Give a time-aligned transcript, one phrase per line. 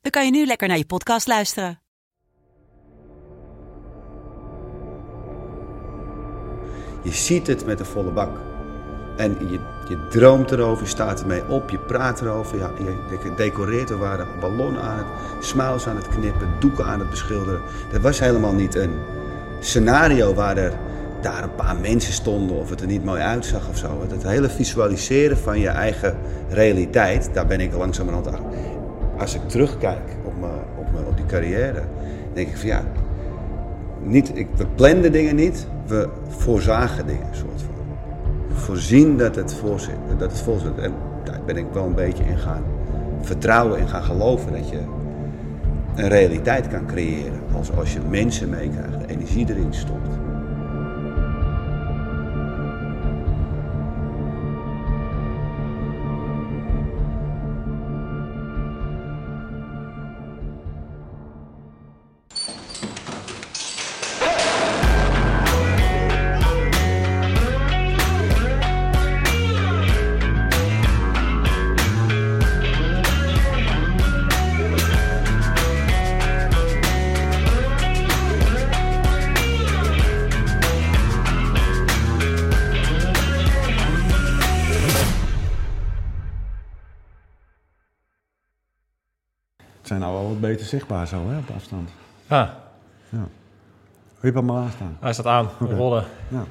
[0.00, 1.80] dan kan je nu lekker naar je podcast luisteren.
[7.02, 8.38] Je ziet het met een volle bak.
[9.16, 13.90] En je, je droomt erover, je staat ermee op, je praat erover, ja, je decoreert.
[13.90, 17.62] Er waren ballonnen aan het, smiles aan het knippen, doeken aan het beschilderen.
[17.92, 18.94] Dat was helemaal niet een
[19.60, 20.72] scenario waar er
[21.20, 24.06] daar een paar mensen stonden of het er niet mooi uitzag of zo.
[24.08, 26.16] Het hele visualiseren van je eigen
[26.48, 28.44] realiteit, daar ben ik langzamerhand aan.
[29.20, 30.48] Als ik terugkijk op, me,
[30.78, 31.82] op, me, op die carrière,
[32.32, 32.82] denk ik van ja,
[34.02, 37.26] niet, ik, we planden dingen niet, we voorzagen dingen.
[37.30, 37.74] Soort van.
[38.56, 40.78] Voorzien dat het voorzit, dat het vol zit.
[40.78, 40.92] En
[41.24, 42.62] daar ben ik wel een beetje in gaan
[43.20, 44.78] vertrouwen en gaan geloven dat je
[45.94, 47.40] een realiteit kan creëren.
[47.56, 50.19] Als, als je mensen meekrijgt, de energie erin stopt.
[90.40, 91.90] Het beter zichtbaar zo, hè, op afstand.
[92.28, 92.56] Ja,
[93.08, 93.28] Ja.
[94.20, 94.96] Je hebt hem al aanstaan.
[95.00, 95.48] hij staat aan.
[95.58, 96.04] We rollen.
[96.28, 96.44] Ja.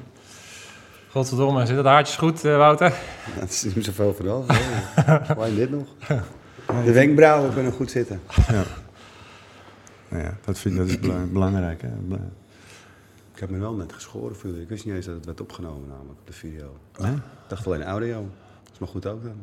[1.10, 2.94] Godverdomme, zitten de haartjes goed, eh, Wouter?
[3.38, 4.44] Dat is niet zoveel vooral.
[5.36, 5.86] Alleen dit nog.
[6.84, 8.20] De wenkbrauwen kunnen goed zitten.
[8.48, 8.62] ja.
[10.08, 11.82] Nou ja, dat, vind, dat is bela- belangrijk.
[11.82, 11.88] Hè?
[13.34, 14.62] Ik heb me wel net geschoren voor jullie.
[14.62, 16.76] Ik wist niet eens dat het werd opgenomen namelijk op de video.
[16.98, 17.12] Nee?
[17.12, 18.14] Ik dacht alleen audio.
[18.62, 19.36] Dat is maar goed ook dan.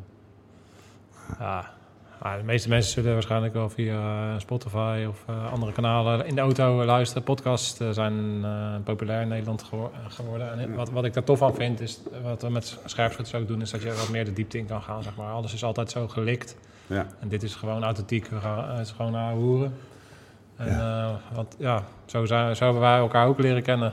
[1.38, 1.70] Ja.
[2.20, 6.34] Ah, de meeste mensen zullen waarschijnlijk wel via eh, Spotify of eh, andere kanalen in
[6.34, 7.22] de auto luisteren.
[7.22, 8.44] Podcasts eh, zijn
[8.84, 10.58] populair in Nederland gewo- geworden.
[10.58, 13.60] En wat, wat ik daar tof aan vind, is wat we met scherpschutters ook doen,
[13.60, 15.02] is dat je wat meer de diepte in kan gaan.
[15.02, 15.32] Zeg maar.
[15.32, 16.56] Alles is altijd zo gelikt.
[16.86, 17.06] Ja.
[17.20, 18.26] En dit is gewoon authentiek.
[18.28, 19.74] We gaan, het is gewoon naar hoeren.
[20.56, 20.80] En,
[21.32, 23.92] want ja, zo, zijn, zo hebben wij elkaar ook leren kennen.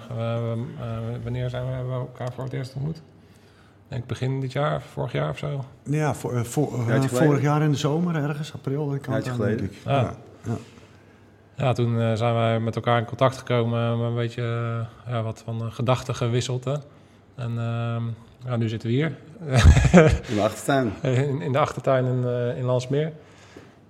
[1.23, 3.01] Wanneer zijn we, hebben we elkaar voor het eerst ontmoet?
[3.85, 5.65] Ik denk begin dit jaar, vorig jaar of zo.
[5.83, 9.65] Ja, voor, eh, voor, eh, vorig jaar in de zomer, ergens, april, ik geleden.
[9.65, 9.71] ik.
[9.85, 9.91] Ja.
[10.01, 10.15] Ja.
[10.43, 10.55] Ja.
[11.57, 14.43] Ja, toen eh, zijn wij met elkaar in contact gekomen, een beetje
[15.07, 16.63] ja, wat van gedachten gewisseld.
[16.63, 16.73] Hè.
[17.35, 18.03] En ehm,
[18.45, 19.17] ja, nu zitten we hier,
[20.29, 20.93] In de achtertuin.
[21.01, 23.11] in, in de achtertuin in, eh, in Landsmeer.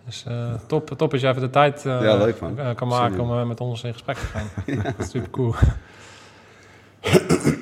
[0.05, 2.75] Dus eh, top, top is je even de tijd Ja, leuk, man.
[2.75, 4.47] kan maken om met ons in gesprek te gaan.
[4.83, 5.55] Dat is super cool.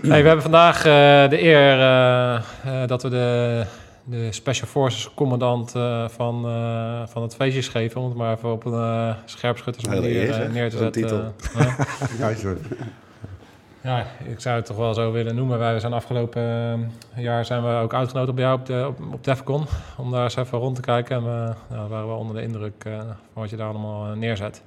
[0.01, 3.65] Hey, we hebben vandaag eh, de eer eh, eh, dat we de,
[4.03, 5.71] de Special Forces commandant
[6.07, 6.41] van,
[7.09, 8.01] van het feestjes geven.
[8.01, 11.01] Om het maar even op een scherpschuttersmanier neer te zetten.
[11.01, 11.33] titel.
[12.17, 12.33] Ja.
[12.35, 12.57] Sorry.
[13.81, 15.59] Ja, ik zou het toch wel zo willen noemen.
[15.59, 19.65] Wij zijn afgelopen jaar zijn we ook uitgenodigd bij jou op, de, op, op Defcon.
[19.97, 21.15] Om daar eens even rond te kijken.
[21.15, 22.83] En we nou, waren wel onder de indruk
[23.33, 24.61] van wat je daar allemaal neerzet.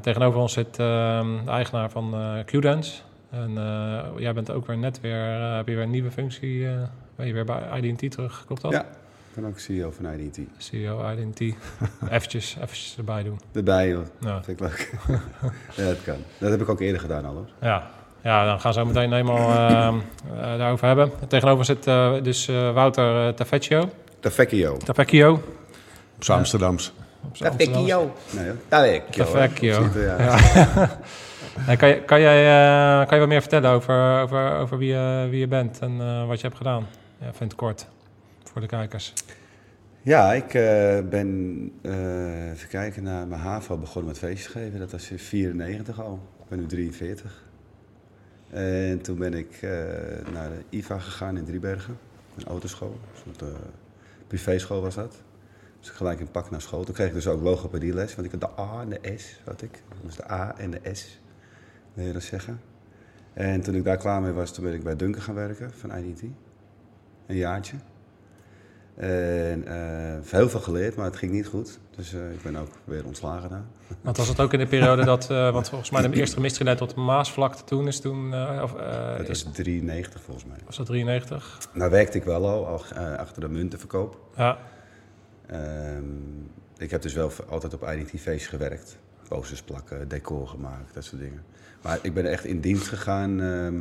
[0.00, 2.92] Tegenover ons zit de eigenaar van Qdance.
[3.30, 6.66] En eh, jij bent ook weer net weer, eh, heb je weer een nieuwe functie.
[6.66, 6.72] eh,
[7.16, 8.72] ben je weer bij IDT terug, klopt dat?
[8.72, 8.80] Ja.
[8.80, 10.38] Ik ben ook CEO van IDT.
[10.58, 11.40] CEO IDT.
[12.10, 13.40] eventjes, eventjes erbij doen.
[13.52, 14.02] Erbij, joh.
[14.20, 14.42] Ja.
[14.42, 14.94] Vind ik leuk.
[15.76, 16.16] ja, dat kan.
[16.38, 17.46] Dat heb ik ook eerder gedaan al, hoor.
[17.60, 17.90] Ja,
[18.22, 21.10] ja dan gaan we zo meteen helemaal eh, eh, daarover hebben.
[21.28, 23.90] Tegenover zit eh, dus eh, Wouter uh, Tavecchio.
[24.20, 24.76] Tavecchio.
[24.76, 25.32] Tavecchio.
[26.16, 26.92] Op z'n Amsterdams.
[27.24, 27.70] Amsterdamse.
[27.70, 28.10] Nee, hoor.
[28.68, 29.24] Tavecchio.
[29.24, 29.32] hoor.
[29.32, 29.88] Tavecchio.
[30.00, 30.38] Ja.
[31.78, 35.26] Kan, je, kan, jij, eh, kan je wat meer vertellen over, over, over wie, je,
[35.30, 36.86] wie je bent en eh, wat je hebt gedaan?
[37.18, 37.86] Ja, vind het kort
[38.44, 39.12] voor de kijkers.
[40.02, 44.78] Ja, ik eh, ben, eh, even kijken, naar mijn HAVO begonnen met feestjes geven.
[44.78, 46.20] Dat was in 94 al.
[46.42, 47.44] Ik ben nu 43.
[48.50, 49.70] En toen ben ik eh,
[50.32, 51.98] naar de IVA gegaan in Driebergen.
[52.36, 52.98] Een autoschool.
[53.12, 53.58] Een soort eh,
[54.26, 55.22] privéschool was dat.
[55.80, 56.84] Dus ik gelijk een pak naar school.
[56.84, 58.14] Toen kreeg ik dus ook logopedieles.
[58.14, 59.82] Want ik had de A en de S, had ik.
[60.02, 61.20] Dus de A en de S,
[62.18, 62.60] zeggen.
[63.32, 65.96] En toen ik daar klaar mee was, toen ben ik bij Duncan gaan werken van
[65.96, 66.22] IDT.
[67.26, 67.76] Een jaartje.
[68.96, 71.78] En eh, heel veel geleerd, maar het ging niet goed.
[71.96, 73.64] Dus eh, ik ben ook weer ontslagen daar.
[74.00, 76.76] Want was het ook in de periode dat, eh, want volgens mij de eerste gemist
[76.76, 78.74] tot Maasvlakte toen is toen, of
[79.20, 80.58] is, was 93 volgens mij.
[80.64, 81.58] was dat 93?
[81.72, 82.82] Nou werkte ik wel al, al
[83.16, 84.20] achter de muntenverkoop.
[84.36, 84.58] Ja,
[85.46, 86.04] Ehm,
[86.78, 88.98] ik heb dus wel altijd op IDT-feestjes gewerkt.
[89.28, 91.44] Posters plakken, decor gemaakt, dat soort dingen.
[91.82, 93.74] Maar ik ben echt in dienst gegaan ehm,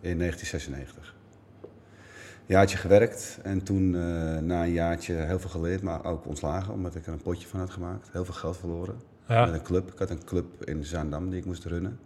[0.00, 1.14] in 1996.
[1.62, 4.00] Een jaartje gewerkt en toen eh,
[4.38, 7.60] na een jaartje heel veel geleerd, maar ook ontslagen omdat ik er een potje van
[7.60, 8.08] had gemaakt.
[8.12, 9.00] Heel veel geld verloren.
[9.28, 9.44] ja.
[9.44, 9.92] Met een club.
[9.92, 11.98] Ik had een club in Zaandam die ik moest runnen.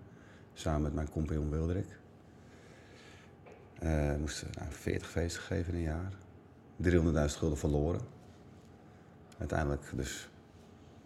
[0.55, 1.99] Samen met mijn compagnon Wilderik.
[3.79, 6.13] Eh ik moest nou, 40 feesten geven in een jaar.
[7.31, 8.01] 300.000 gulden verloren.
[9.39, 10.29] Uiteindelijk dus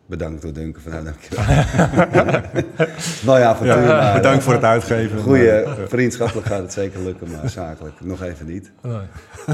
[0.09, 0.83] bedankt door Duncan.
[0.83, 1.45] Van, nou, dankjewel.
[3.27, 3.83] nou ja, avontuur.
[3.83, 5.19] Ja, maar, bedankt voor het uitgeven.
[5.19, 8.73] Goeie, vriendschappelijk gaat het zeker lukken, maar zakelijk nog even niet.
[8.83, 9.07] Nee.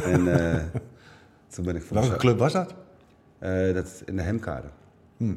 [0.03, 0.61] En eh,
[1.49, 2.75] toen ben ik voor Welke club was dat?
[3.39, 4.67] eh, dat in de Hemkade.
[5.17, 5.35] Hm.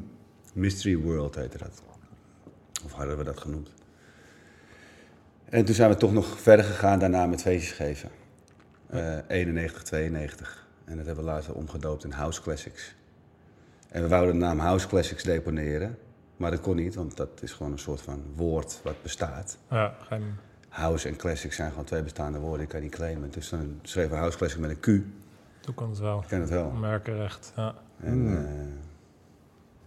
[0.54, 1.82] Mystery World heette dat.
[2.84, 3.70] Of hadden we dat genoemd.
[5.48, 8.08] En toen zijn we toch nog verder gegaan daarna met feestjes geven.
[8.86, 10.66] Eh 91, 92.
[10.84, 12.94] En dat hebben we later omgedoopt in House Classics.
[13.88, 15.98] En we wouden de naam House Classics deponeren.
[16.36, 19.58] Maar dat kon niet, want dat is gewoon een soort van woord wat bestaat.
[19.70, 20.22] Ja, geen,
[20.68, 23.30] House en Classics zijn gewoon twee bestaande woorden, die kan je niet claimen.
[23.30, 24.84] Dus dan schreven we House Classics met een Q.
[25.60, 26.20] toen kon het wel.
[26.20, 26.70] Ik ken het wel.
[26.70, 27.74] Merkenrecht, ja.
[28.00, 28.36] En Hmm.
[28.36, 28.42] eh,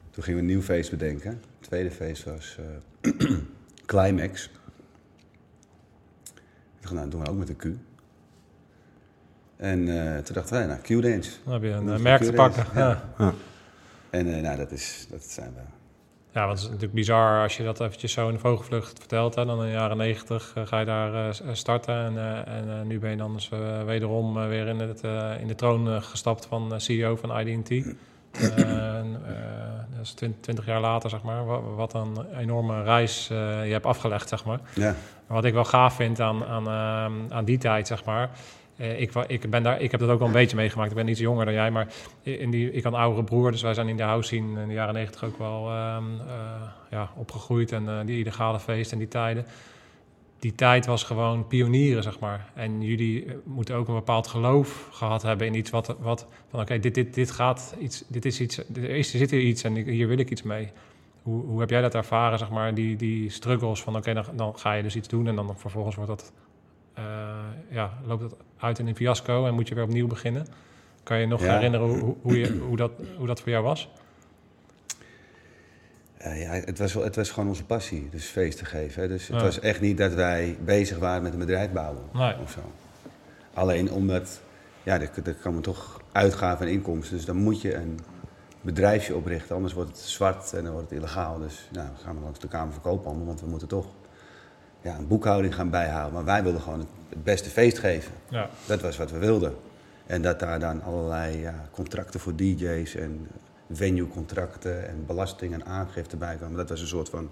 [0.10, 1.30] toen gingen we een nieuw feest bedenken.
[1.32, 2.58] Het tweede feest was
[3.02, 3.12] eh,
[3.86, 4.50] Climax.
[6.24, 7.66] Ik dacht, nou, dat doen we ook met een Q.
[9.58, 11.32] En eh, toen dachten wij, nou, Q-dance.
[11.44, 12.66] Dan heb je een merk te pakken.
[12.76, 13.14] ja.
[13.18, 13.34] Ja.
[14.12, 15.62] En eh, nou, dat, is, dat zijn we.
[16.34, 19.36] Ja, want het is natuurlijk bizar als je dat eventjes zo in de vogelvlucht vertelt.
[19.36, 19.46] Hè.
[19.46, 21.96] Dan in de jaren negentig eh, ga je daar eh, starten.
[21.96, 23.50] En, en nu ben je dan dus
[23.86, 25.02] wederom weer in, het,
[25.40, 27.70] in de troon gestapt van CEO van IDT.
[29.92, 31.46] Dat is twintig jaar later, zeg maar.
[31.46, 34.60] Wat, wat een enorme reis je hebt afgelegd, zeg maar.
[34.74, 34.96] Ja,
[35.28, 38.30] Maar wat ik wel gaaf vind aan, aan, aan die tijd, zeg maar.
[38.78, 40.90] Eh, ik, ik, ben daar, ik heb dat ook wel een beetje meegemaakt.
[40.90, 41.88] Ik ben iets jonger dan jij, maar
[42.22, 43.52] in die, ik had een oudere broer.
[43.52, 46.62] Dus wij zijn in de house scene in de jaren negentig ook wel ehm, eh,
[46.92, 47.72] ja, opgegroeid.
[47.72, 49.46] En eh, die illegale feesten en die tijden.
[50.40, 52.52] Die tijd was gewoon pionieren, zeg maar.
[52.54, 55.96] En jullie moeten ook een bepaald geloof gehad hebben in iets wat...
[56.00, 58.04] wat van oké, dit, dit, dit gaat iets...
[58.08, 58.58] Dit is iets...
[58.76, 60.72] Er zit hier iets en hier wil ik iets mee.
[61.22, 64.58] Hoe, hoe heb jij dat ervaren, zeg maar, die, die struggles van oké, dan, dan
[64.58, 66.34] ga je dus iets doen en dan vervolgens wordt dat,
[67.70, 70.46] ja, loopt dat uit in een fiasco en moet je weer opnieuw beginnen.
[71.04, 71.54] Kan je nog Ja.
[71.54, 73.90] herinneren hoe, hoe, je, hoe, dat, hoe dat voor jou was?
[76.18, 79.02] Eh, ja het, was wel, het was gewoon onze passie, dus feest te geven.
[79.02, 79.08] Hè.
[79.08, 79.44] Dus het Ja.
[79.44, 82.36] was echt niet dat wij bezig waren met een bedrijf bouwen Nee.
[82.44, 82.60] of zo.
[83.54, 84.42] Alleen omdat,
[84.84, 87.16] ja, er, er komen toch uitgaven en inkomsten.
[87.16, 88.00] Dus dan moet je een
[88.62, 91.40] bedrijfje oprichten, anders wordt het zwart en dan wordt het illegaal.
[91.40, 93.86] Dus nou, dan gaan we langs de Kamer van Koophandel, want we moeten toch
[94.82, 96.14] ja, een boekhouding gaan bijhouden.
[96.14, 98.12] Maar wij wilden gewoon het, beste feest geven.
[98.30, 99.54] Ja, Dat was wat we wilden.
[100.06, 103.28] En dat daar dan allerlei ja, contracten voor DJ's en
[103.72, 106.58] venue-contracten en belasting en aangifte bij kwamen.
[106.58, 107.30] Dat was een soort van.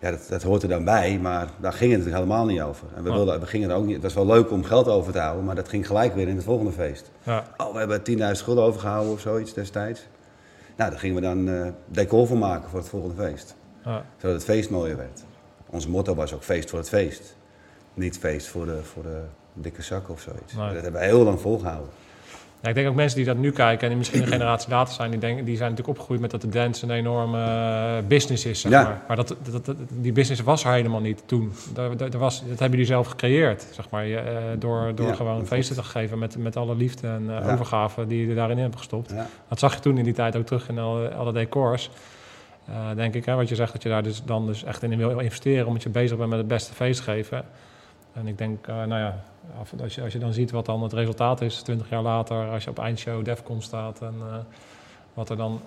[0.00, 2.86] Ja, dat, dat hoort er dan bij, maar daar ging het helemaal niet over.
[2.96, 3.94] En we, wilden, we gingen er ook niet.
[3.94, 6.34] Het was wel leuk om geld over te houden, maar dat ging gelijk weer in
[6.36, 7.10] het volgende feest.
[7.22, 8.00] ja, Oh, we hebben
[8.36, 10.06] 10.000 gulden overgehouden of zoiets destijds.
[10.76, 13.54] Nou, daar gingen we dan eh, decor voor maken voor het volgende feest.
[13.84, 14.04] ja.
[14.16, 15.24] Zodat het feest mooier werd.
[15.70, 17.36] Ons motto was ook feest voor het feest.
[17.94, 19.20] Niet feest voor de, voor de
[19.52, 20.54] dikke zak of zoiets.
[20.54, 20.72] Nee.
[20.72, 21.88] Dat hebben we heel lang volgehouden.
[22.62, 24.94] Ja, ik denk ook mensen die dat nu kijken en die misschien een generatie later
[24.94, 28.44] zijn, die, denken, die zijn natuurlijk opgegroeid met dat de dance een enorme eh, business
[28.44, 28.60] is.
[28.60, 28.82] Zeg Ja.
[28.82, 31.52] maar maar dat, dat, dat- die business was er helemaal niet toen.
[31.72, 34.04] Daar was, dat hebben jullie zelf gecreëerd, zeg maar.
[34.10, 37.44] Eh, door door Ja, gewoon dat feesten te geven met, met alle liefde en eh,
[37.46, 37.52] Ja.
[37.52, 39.10] overgave die je daarin hebt gestopt.
[39.10, 39.26] Ja.
[39.48, 41.90] Dat zag je toen in die tijd ook terug in alle, alle decors.
[42.68, 44.96] Eh, denk ik, hè, wat je zegt, dat je daar dus dan dus echt in
[44.96, 47.44] wil investeren omdat je bezig bent met het beste feest geven.
[48.12, 49.24] En ik denk, eh, nou ja,
[49.80, 52.64] als je, als je dan ziet wat dan het resultaat is, 20 jaar later, als
[52.64, 54.36] je op eindshow Defcon staat en eh,
[55.14, 55.60] wat er dan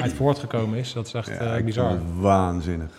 [0.00, 1.98] uit voortgekomen is, dat is echt Ja, eh, bizar.
[2.20, 2.90] waanzinnig.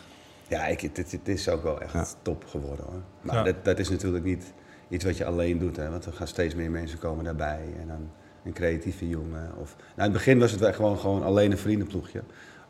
[0.47, 2.05] Ja, ik, het, het is ook wel echt Ja.
[2.21, 3.01] top geworden hoor.
[3.21, 3.43] Maar Ja.
[3.43, 4.53] dat, dat is natuurlijk niet
[4.89, 7.61] iets wat je alleen doet, hè, want er gaan steeds meer mensen komen daarbij.
[7.81, 8.09] En dan
[8.45, 9.51] een creatieve jongen.
[9.61, 12.21] Of, nou, in het begin was het wel gewoon, gewoon alleen een vriendenploegje.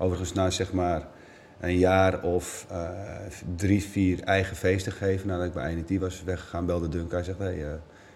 [0.02, 1.08] Overigens, na zeg maar
[1.60, 2.90] een jaar of eh,
[3.56, 7.16] drie, vier eigen feesten geven, nadat ik bij INT was weggegaan, belde Duncan.
[7.16, 7.72] Hij zegt, hey, eh,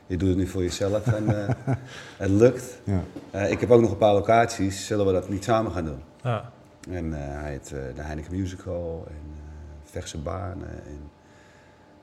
[0.07, 1.55] je doet het nu voor jezelf en eh,
[2.17, 2.79] het lukt.
[2.83, 3.01] Ja.
[3.31, 6.03] Eh, ik heb ook nog een paar locaties, zullen we dat niet samen gaan doen?
[6.23, 6.51] Ja,
[6.89, 9.41] En eh, hij had eh, de Heineken Musical en eh
[9.83, 10.69] Vechtse Banen.
[10.69, 11.09] En,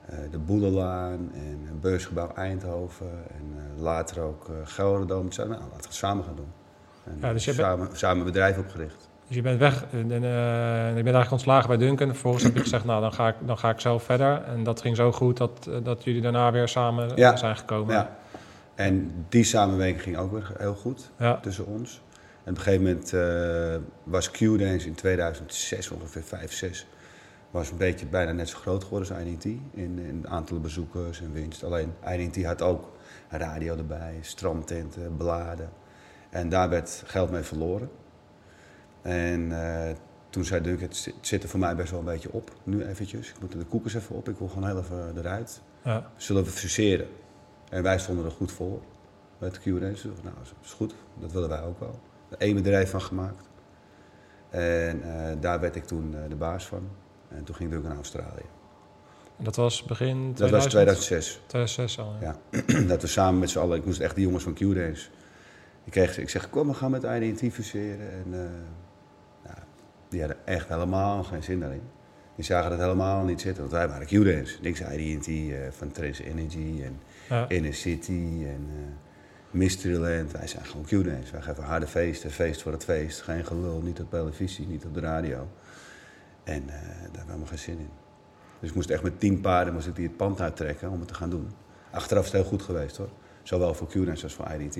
[0.05, 4.55] eh, de Boelenlaan en een beursgebouw Eindhoven en eh, later ook uh,
[5.29, 6.51] zei, nou, laten we het samen gaan doen.
[7.03, 9.09] En Ja, dus bent- samen, samen een bedrijf opgericht.
[9.27, 12.07] Dus je bent weg, en, en, eh, je bent eigenlijk ontslagen bij Duncan.
[12.07, 14.43] Vervolgens heb je gezegd, nou, dan ga, ik, dan ga ik zelf verder.
[14.43, 17.35] En dat ging zo goed dat, eh, dat jullie daarna weer samen Ja.
[17.35, 17.93] zijn gekomen.
[17.95, 18.15] Ja.
[18.75, 21.37] En die samenwerking ging ook weer heel goed Ja.
[21.39, 22.01] tussen ons.
[22.43, 26.87] En op een gegeven moment eh, was Q-Dance in 2006, ongeveer 5, 6,
[27.51, 29.45] was een beetje bijna net zo groot geworden als IDT.
[29.45, 31.63] In, in het aantal bezoekers en winst.
[31.63, 32.91] Alleen IDT had ook
[33.29, 35.69] radio erbij, strandtenten, bladen.
[36.29, 37.89] En daar werd geld mee verloren.
[39.03, 39.95] En eh,
[40.29, 43.29] toen zei Dunk, het zit- er voor mij best wel een beetje op, nu eventjes.
[43.29, 45.61] Ik moet de koekers even op, ik wil gewoon heel even eruit.
[45.83, 46.11] Ja.
[46.17, 47.07] Zullen we fuseren?
[47.69, 48.81] En wij stonden er goed voor
[49.37, 49.63] bij het Q&A.
[49.95, 51.99] Ze dachten, nou, dat is goed, dat willen wij ook wel.
[52.29, 53.49] Er één bedrijf van gemaakt.
[54.49, 56.87] En eh, daar werd ik toen eh, de baas van.
[57.27, 58.45] En toen ging Dunk naar Australië.
[59.37, 60.37] En dat was begin 2000?
[60.37, 61.41] Dat was 2006.
[61.47, 62.35] 2006 al, ja.
[62.51, 62.81] Ja.
[62.93, 65.09] dat we samen met z'n allen, ik moest echt de jongens van Q-Dance.
[65.83, 68.11] Ik, kreeg, ik zeg, kom, we gaan met IDT fuseren.
[68.11, 68.39] En eh,
[70.13, 71.81] die hadden echt helemaal geen zin daarin.
[72.35, 74.57] Die zagen dat helemaal niet zitten, want wij waren Q-Dance.
[74.61, 77.49] Niks IDT eh, van Trans Energy en Ja.
[77.49, 79.11] Inner City en eh
[79.51, 80.31] Mysteryland.
[80.31, 81.31] Wij zijn gewoon Q-Dance.
[81.31, 83.21] Wij geven harde feesten, feest voor het feest.
[83.21, 85.47] Geen gelul, niet op televisie, niet op de radio.
[86.43, 87.89] En eh, daar hebben we helemaal geen zin in.
[88.59, 91.07] Dus ik moest echt met tien paarden moest ik die het pand uittrekken om het
[91.07, 91.47] te gaan doen.
[91.91, 93.09] Achteraf is het heel goed geweest hoor.
[93.43, 94.77] Zowel voor Q-Dance als voor IDT.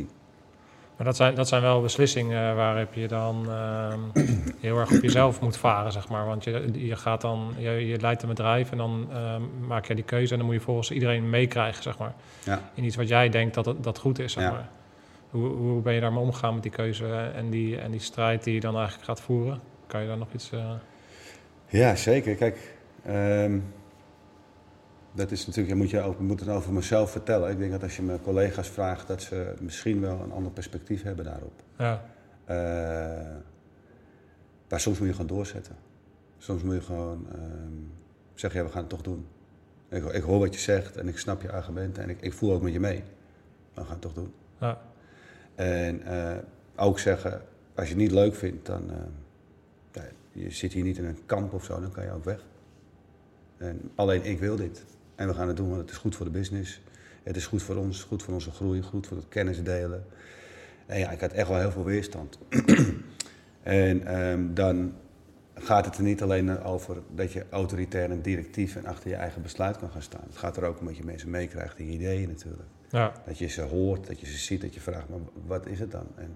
[0.98, 4.00] Maar dat zijn, dat zijn wel beslissingen waarop je dan ehm,
[4.62, 6.26] heel erg op jezelf moet varen, zeg maar.
[6.26, 9.96] Want je, je gaat dan, je, je leidt een bedrijf en dan ehm, maak je
[9.96, 12.14] die keuze en dan moet je volgens iedereen meekrijgen, zeg maar.
[12.44, 12.62] Ja.
[12.74, 14.52] In iets wat jij denkt dat dat goed is, zeg Ja.
[14.52, 14.70] maar.
[15.30, 18.54] Hoe, hoe ben je daarmee omgegaan met die keuze en die, en die strijd die
[18.54, 19.60] je dan eigenlijk gaat voeren?
[19.88, 20.52] Kan je daar nog iets...
[20.52, 20.72] eh,
[21.68, 22.36] Ja, zeker.
[22.36, 22.74] Kijk,
[23.06, 23.60] ehm,
[25.14, 27.52] dat is natuurlijk, je moet, je moet het over mezelf vertellen.
[27.52, 31.04] Ik denk dat als je mijn collega's vraagt, dat ze misschien wel een ander perspectief
[31.04, 31.64] hebben daarop.
[31.78, 32.06] ja,
[32.46, 33.36] Eh,
[34.70, 35.76] maar soms moet je gewoon doorzetten.
[36.38, 37.72] Soms moet je gewoon ehm,
[38.34, 39.26] zeggen, ja, we gaan het toch doen.
[39.90, 42.54] Ik, ik hoor wat je zegt en ik snap je argumenten en ik, ik voel
[42.54, 43.04] ook met je mee.
[43.74, 44.34] Maar we gaan het toch doen.
[44.60, 44.82] ja,
[45.56, 46.38] En eh,
[46.76, 47.42] ook zeggen,
[47.76, 48.90] als je het niet leuk vindt, dan...
[48.92, 48.96] eh,
[49.92, 52.40] ja, je zit hier niet in een kamp of zo, dan kan je ook weg.
[53.58, 54.86] En alleen ik wil dit.
[55.16, 56.82] En we gaan het doen, want het is goed voor de business.
[57.24, 60.06] Het is goed voor ons, goed voor onze groei, goed voor het kennis delen.
[60.86, 62.38] En ja, ik had echt wel heel veel weerstand.
[63.64, 64.94] en ehm, dan
[65.54, 69.42] gaat het er niet alleen over dat je autoritair en directief en achter je eigen
[69.42, 70.24] besluit kan gaan staan.
[70.28, 72.70] Het gaat er ook om dat je mensen meekrijgt in je ideeën natuurlijk.
[72.90, 75.80] ja, Dat je ze hoort, dat je ze ziet, dat je vraagt, maar wat is
[75.80, 76.08] het dan?
[76.16, 76.32] En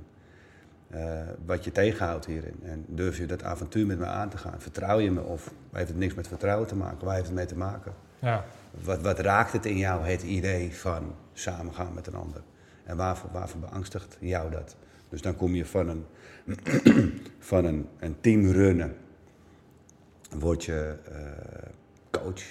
[0.87, 2.59] eh, wat je tegenhoudt hierin.
[2.63, 4.61] En durf je dat avontuur met me aan te gaan?
[4.61, 7.05] Vertrouw je me of heeft het niks met vertrouwen te maken?
[7.05, 7.93] Waar heeft het mee te maken?
[8.19, 8.45] Ja,
[8.83, 12.41] Wat, wat raakt het in jou, het idee van samengaan met een ander?
[12.83, 14.75] En waarvoor, beangstigt jou dat?
[15.09, 16.05] Dus dan kom je van een,
[17.39, 17.65] van
[17.99, 18.51] een, team
[20.29, 21.69] word je eh,
[22.09, 22.43] coach,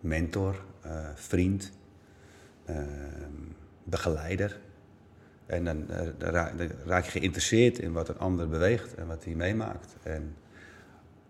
[0.00, 1.72] mentor, eh, vriend,
[2.64, 2.76] eh,
[3.84, 4.60] begeleider.
[5.46, 6.32] En dan, eh, dan
[6.86, 9.96] raak je geïnteresseerd in wat een ander beweegt en wat hij meemaakt.
[10.02, 10.36] En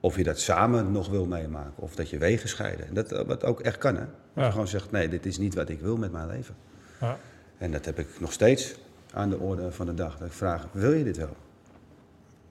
[0.05, 2.87] of je dat samen nog wil meemaken, of dat je wegen scheiden.
[2.87, 4.05] En dat eh, wat ook echt kan, hè?
[4.45, 6.55] Je gewoon zegt, nee, dit is niet wat ik wil met mijn leven.
[7.01, 7.19] ja.
[7.59, 8.75] En dat heb ik nog steeds
[9.13, 10.19] aan de orde van de dag.
[10.19, 11.37] Dat ik vraag, wil je dit wel?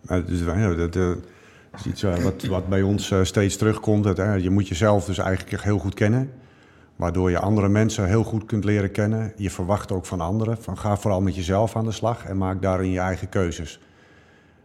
[0.02, 1.12] Maar dus, ja, dat eh,
[1.76, 4.04] is iets eh, wat, wat bij ons eh, steeds terugkomt.
[4.04, 6.32] Dat, je moet jezelf dus eigenlijk heel goed kennen.
[6.96, 9.34] Waardoor je andere mensen heel goed kunt leren kennen.
[9.36, 10.58] Je verwacht ook van anderen.
[10.62, 13.80] Van ga vooral met jezelf aan de slag en maak daarin je eigen keuzes.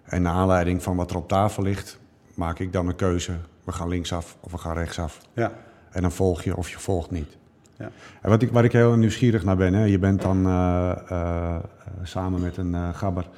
[0.05, 1.99] En naar aanleiding van wat er op tafel ligt,
[2.39, 3.33] maak ik dan een keuze.
[3.65, 5.21] We gaan linksaf of we gaan rechtsaf.
[5.33, 5.53] Ja.
[5.91, 7.37] En dan volg je of je volgt niet.
[7.79, 7.91] Ja.
[8.23, 11.57] En wat ik, waar ik heel nieuwsgierig naar ben, hè, je bent dan eh, eh,
[12.03, 13.29] samen met een eh, gabber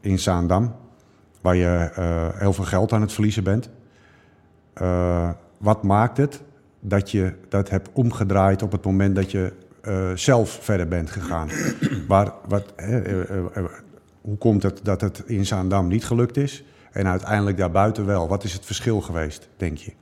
[0.00, 0.74] in Zaandam,
[1.40, 1.90] waar je
[2.38, 3.70] heel veel geld aan het verliezen bent.
[5.58, 6.42] Wat maakt het
[6.80, 9.52] dat je dat hebt omgedraaid op het moment dat je
[10.14, 11.48] zelf verder bent gegaan?
[12.08, 13.02] waar, wat, hè,
[14.20, 16.64] hoe komt het dat het in Zaandam niet gelukt is
[16.96, 18.28] en uiteindelijk daarbuiten wel?
[18.28, 19.92] Wat is het verschil geweest, denk je?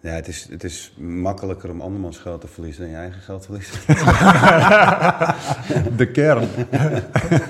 [0.00, 3.40] Ja, het is, het is makkelijker om andermans geld te verliezen dan je eigen geld
[3.40, 3.80] te verliezen.
[5.96, 6.48] De kern.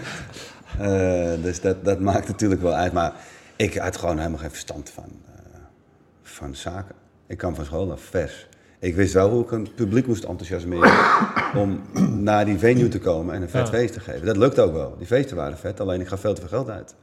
[0.79, 2.93] Eh, dus dat, dat maakt natuurlijk wel uit.
[2.93, 3.13] Maar
[3.57, 5.61] ik had gewoon helemaal geen verstand van, eh,
[6.23, 6.95] van zaken.
[7.27, 8.49] Ik kwam van school af, vers.
[8.79, 10.93] Ik wist wel hoe ik een publiek moest enthousiasmeren
[11.63, 11.81] om
[12.23, 13.73] naar die venue te komen en een vet Ja.
[13.73, 14.27] feest te geven.
[14.27, 14.95] Dat lukte ook wel.
[14.99, 16.95] Die feesten waren vet, alleen ik gaf veel te veel geld uit.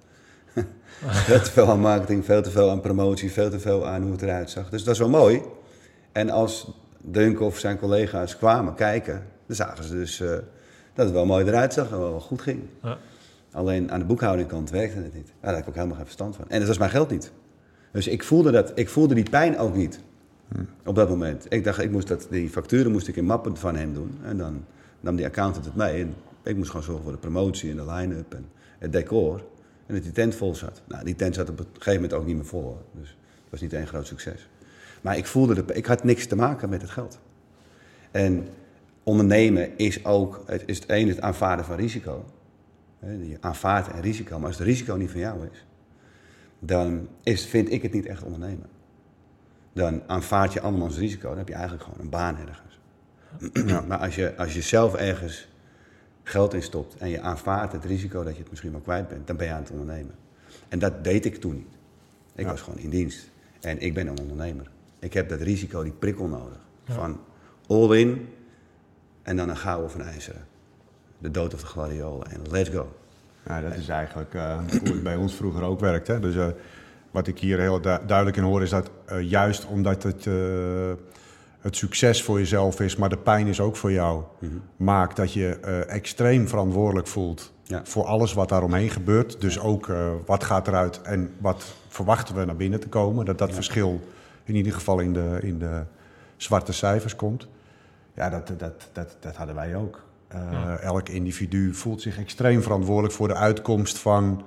[1.28, 4.12] veel te veel aan marketing, veel te veel aan promotie, veel te veel aan hoe
[4.12, 4.70] het eruit zag.
[4.70, 5.42] Dus dat is wel mooi.
[6.12, 6.72] En als
[7.02, 10.30] Dunk of zijn collega's kwamen kijken, dan zagen ze dus eh,
[10.94, 12.62] dat het wel mooi eruit zag en wel goed ging.
[12.84, 12.98] Ja.
[13.52, 15.32] Alleen aan de boekhoudingkant werkte het niet.
[15.42, 16.46] Daar had ik ook helemaal geen verstand van.
[16.48, 17.32] En dat was mijn geld niet.
[17.92, 20.00] Dus ik voelde, dat, ik voelde die pijn ook niet
[20.86, 21.46] op dat moment.
[21.50, 24.18] Ik dacht, ik moest dat, die facturen moest ik in mappen van hem doen.
[24.24, 24.66] En dan
[25.00, 26.02] nam die accountant het mee.
[26.02, 28.46] En ik moest gewoon zorgen voor de promotie en de line-up en
[28.80, 29.42] het decor.
[29.88, 30.82] En dat die tent vol zat.
[30.88, 32.78] Nou, die tent zat op een gegeven moment ook niet meer vol.
[32.92, 34.50] Dus het was niet één groot succes.
[35.02, 37.20] Maar ik voelde, de, ik had niks te maken met het geld.
[38.12, 38.48] En
[39.04, 42.26] ondernemen is ook, het is het het aanvaarden van risico.
[43.00, 45.66] Je aanvaardt een risico, maar als het risico niet van jou is,
[46.60, 48.70] dan is, vind ik het niet echt ondernemen.
[49.74, 52.80] Dan aanvaard je andermans risico, dan heb je eigenlijk gewoon een baan ergens.
[53.88, 55.48] Maar als je, als je zelf ergens
[56.28, 59.28] geld in stopt en je aanvaardt het risico dat je het misschien wel kwijt bent,
[59.28, 60.16] dan ben je aan het ondernemen.
[60.68, 61.76] En dat deed ik toen niet.
[62.36, 63.30] Ik was gewoon in dienst.
[63.60, 64.70] En ik ben een ondernemer.
[65.00, 66.60] Ik heb dat risico, die prikkel nodig.
[66.86, 67.20] Van
[67.68, 68.30] all in
[69.24, 70.46] en dan een gouden of een ijzeren.
[71.18, 72.96] De dood of de gladiolen en let's go.
[73.46, 76.08] Ja, dat is eigenlijk eh, hoe het bij ons vroeger ook werkt.
[76.08, 76.20] Hè?
[76.20, 76.48] Dus eh,
[77.12, 80.28] wat ik hier heel du- duidelijk in hoor is dat eh, juist omdat het,
[81.68, 84.24] het succes voor jezelf is, maar de pijn is ook voor jou,
[84.78, 87.82] maakt dat je eh, extreem verantwoordelijk voelt Ja.
[87.84, 89.42] voor alles wat daaromheen gebeurt.
[89.42, 93.26] Dus ook eh, wat gaat eruit en wat verwachten we naar binnen te komen.
[93.26, 94.00] Dat dat verschil
[94.44, 95.84] in ieder geval in de, in de
[96.38, 97.48] zwarte cijfers komt.
[98.14, 100.06] Ja, dat, dat, dat, dat hadden wij ook.
[100.28, 104.44] Eh, Elk individu voelt zich extreem verantwoordelijk voor de uitkomst van,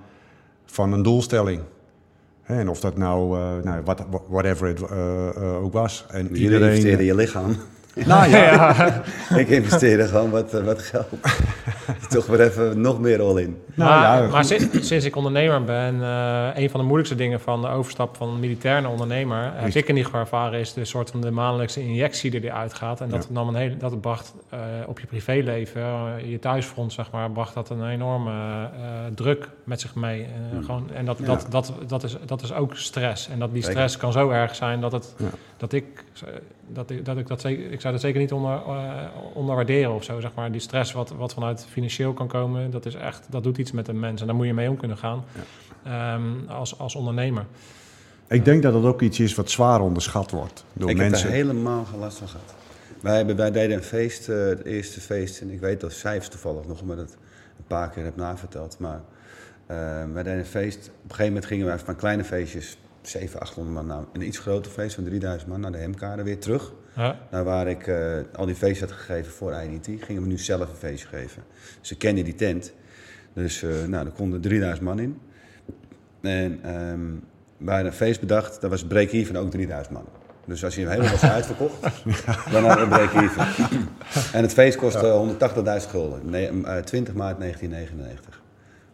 [0.65, 1.63] van een doelstelling.
[2.51, 3.83] En of dat nou, eh, nou
[4.29, 6.05] whatever het eh, eh, ook was.
[6.11, 6.69] En iedereen.
[6.69, 7.57] investeren je lichaam.
[8.07, 8.75] Nou ja,
[9.43, 11.07] ik investeerde gewoon wat, eh, wat geld.
[12.09, 13.57] Toch weer even nog meer all in.
[13.75, 17.41] Nou maar ja, maar sinds, sinds ik ondernemer ben, eh, een van de moeilijkste dingen
[17.41, 20.73] van de overstap van militair naar ondernemer, heb Is- ik in ieder geval ervaren, is
[20.73, 23.01] de soort van de maandelijkse injectie die eruit gaat.
[23.01, 23.35] En dat, Ja.
[23.35, 27.55] nam een hele, dat bracht eh, op je privéleven, eh, je thuisfront, zeg maar, bracht
[27.55, 28.69] dat een enorme eh,
[29.15, 30.23] druk met zich mee.
[30.23, 31.25] Eh, gewoon, en dat, Ja.
[31.25, 33.29] dat, dat, dat, is, dat is ook stress.
[33.29, 35.27] En dat die stress kan zo erg zijn dat, het, Ja.
[35.57, 36.05] dat ik
[36.73, 39.05] dat ik, dat ik dat zeker, ik zou dat zeker niet onder, eh,
[39.35, 40.53] onderwaarderen of zo, zeg maar.
[40.53, 43.89] Die stress wat, wat vanuit financieel kan komen, dat is echt, dat doet iets met
[43.89, 44.21] een mens.
[44.21, 45.25] En daar moet je mee om kunnen gaan
[45.85, 47.45] ehm, als, als ondernemer.
[48.29, 51.19] ik denk dat dat ook iets is wat zwaar onderschat wordt door ik mensen.
[51.19, 52.55] heb er helemaal geen last van gehad.
[53.01, 56.29] Wij, hebben, wij deden een feest, eh, het eerste feest, en ik weet dat cijfers
[56.29, 57.13] toevallig nog, omdat het
[57.59, 58.79] een paar keer heb naverteld.
[58.79, 59.01] Maar
[59.67, 59.77] eh,
[60.13, 63.77] wij deden een feest, op een gegeven moment gingen wij van kleine feestjes, 700, 800
[63.77, 66.73] man, naar een iets groter feest van 3000 man, naar de Hemkade weer terug.
[66.97, 70.39] Ja, Naar waar ik eh, al die feestjes had gegeven voor IDT, gingen we nu
[70.39, 71.43] zelf een feestje geven.
[71.81, 72.73] Ze kenden die tent,
[73.33, 75.21] dus eh nou, er konden 3000 man in.
[76.21, 76.61] En
[77.57, 80.05] wij hadden een feest bedacht, dat was break-even ook 3000 man.
[80.45, 81.83] Dus als je hem helemaal was uitverkocht,
[82.53, 83.47] dan had je een break-even.
[84.33, 85.37] en het feest kostte
[85.83, 88.43] 180.000 gulden, nee, eh, 20 maart 1999.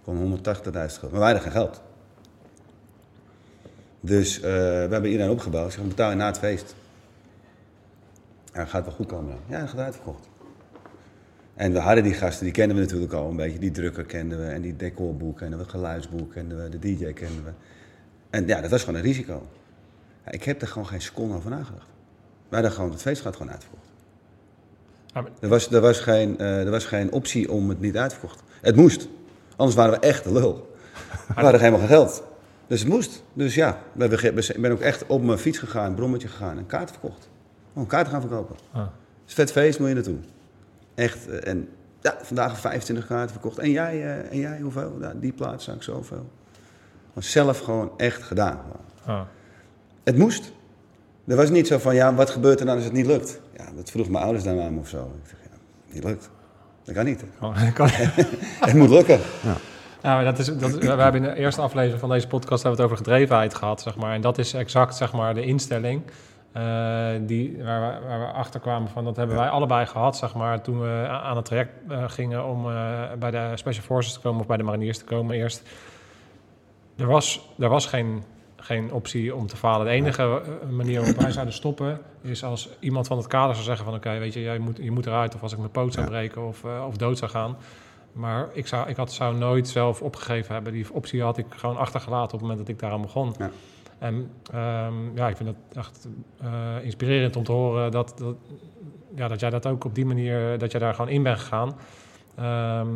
[0.03, 1.83] Kon 180.000 gulden, maar wij hadden geen geld.
[4.01, 6.75] Dus eh, we hebben iedereen opgebouwd, zeg, we betaal je na het feest.
[8.53, 9.41] Ja, gaat wel goed komen dan.
[9.49, 10.29] Ja, dat gaat uitverkocht.
[11.55, 13.59] En we hadden die gasten, die kenden we natuurlijk al een beetje.
[13.59, 17.45] Die drukker kenden we en die decorboek kenden we, geluidsboek kenden we, de DJ kenden
[17.45, 17.51] we.
[18.31, 19.47] En ja, dat was gewoon een risico.
[20.25, 21.87] Ja, ik heb er gewoon geen seconde over nagedacht.
[22.49, 23.85] Wij hadden gewoon, het feest gaat gewoon uitverkocht.
[25.15, 28.43] Maar- Er was, er, was geen, eh, er was geen optie om het niet uitverkocht.
[28.61, 29.09] Het moest.
[29.57, 30.55] Anders waren we echt de lul.
[31.35, 32.23] We hadden helemaal geen geld.
[32.67, 33.23] Dus het moest.
[33.33, 36.95] Dus ja, ik ben ook echt op mijn fiets gegaan, een brommetje gegaan en kaarten
[37.01, 37.29] verkocht.
[37.73, 38.57] Gewoon kaarten gaan verkopen.
[38.73, 38.81] Ah.
[38.81, 38.89] Een
[39.25, 40.17] vet feest, moet je naartoe.
[40.95, 41.29] Echt.
[41.29, 41.69] eh, En
[42.01, 43.59] ja, vandaag 25 kaarten verkocht.
[43.59, 44.99] En jij, eh, en jij hoeveel?
[45.21, 46.31] Die plaats zag ik zoveel.
[47.09, 48.61] Gewoon zelf gewoon echt gedaan.
[49.05, 49.21] ah.
[50.05, 50.53] Het moest.
[51.27, 53.41] Er was niet zo van, ja, wat gebeurt er dan als het niet lukt?
[53.57, 55.13] Ja, dat vroegen mijn ouders dan aan me of zo.
[55.23, 55.57] Ik zeg, ja,
[55.95, 56.31] niet lukt.
[56.85, 57.25] Dat kan niet.
[57.41, 57.89] Oh, kan-
[58.67, 59.21] Het moet lukken.
[59.43, 59.57] Ja,
[60.03, 62.87] maar dat is, dat we hebben in de eerste aflevering van deze podcast hebben we
[62.87, 64.15] het over gedrevenheid gehad, zeg maar.
[64.15, 66.03] En dat is exact, zeg maar, de instelling
[66.57, 69.05] eh, die, waar, we, waar we achter kwamen van.
[69.05, 72.71] Dat hebben wij allebei gehad, zeg maar, toen we aan het traject eh, gingen om
[72.71, 75.63] eh, bij de Special Forces te komen of bij de mariniers te komen eerst.
[76.97, 78.23] Er was, er was geen,
[78.57, 79.87] geen optie om te falen.
[79.87, 83.85] De enige manier waarop wij zouden stoppen is als iemand van het kader zou zeggen
[83.85, 83.95] van...
[83.95, 86.13] oké, weet je, jij moet, je moet eruit of als ik mijn poot zou Ja.
[86.13, 87.57] breken of, of dood zou gaan...
[88.17, 90.73] Maar ik zou, ik had, zou nooit zelf opgegeven hebben.
[90.73, 93.35] Die optie had ik gewoon achtergelaten op het moment dat ik daaraan begon.
[93.39, 93.51] Ja.
[93.99, 96.09] En ehm, ja, ik vind het echt
[96.41, 96.49] eh,
[96.83, 98.37] inspirerend om te horen dat, dat,
[99.15, 101.77] ja, dat jij dat ook op die manier, dat jij daar gewoon in bent gegaan.
[102.35, 102.89] Ehm,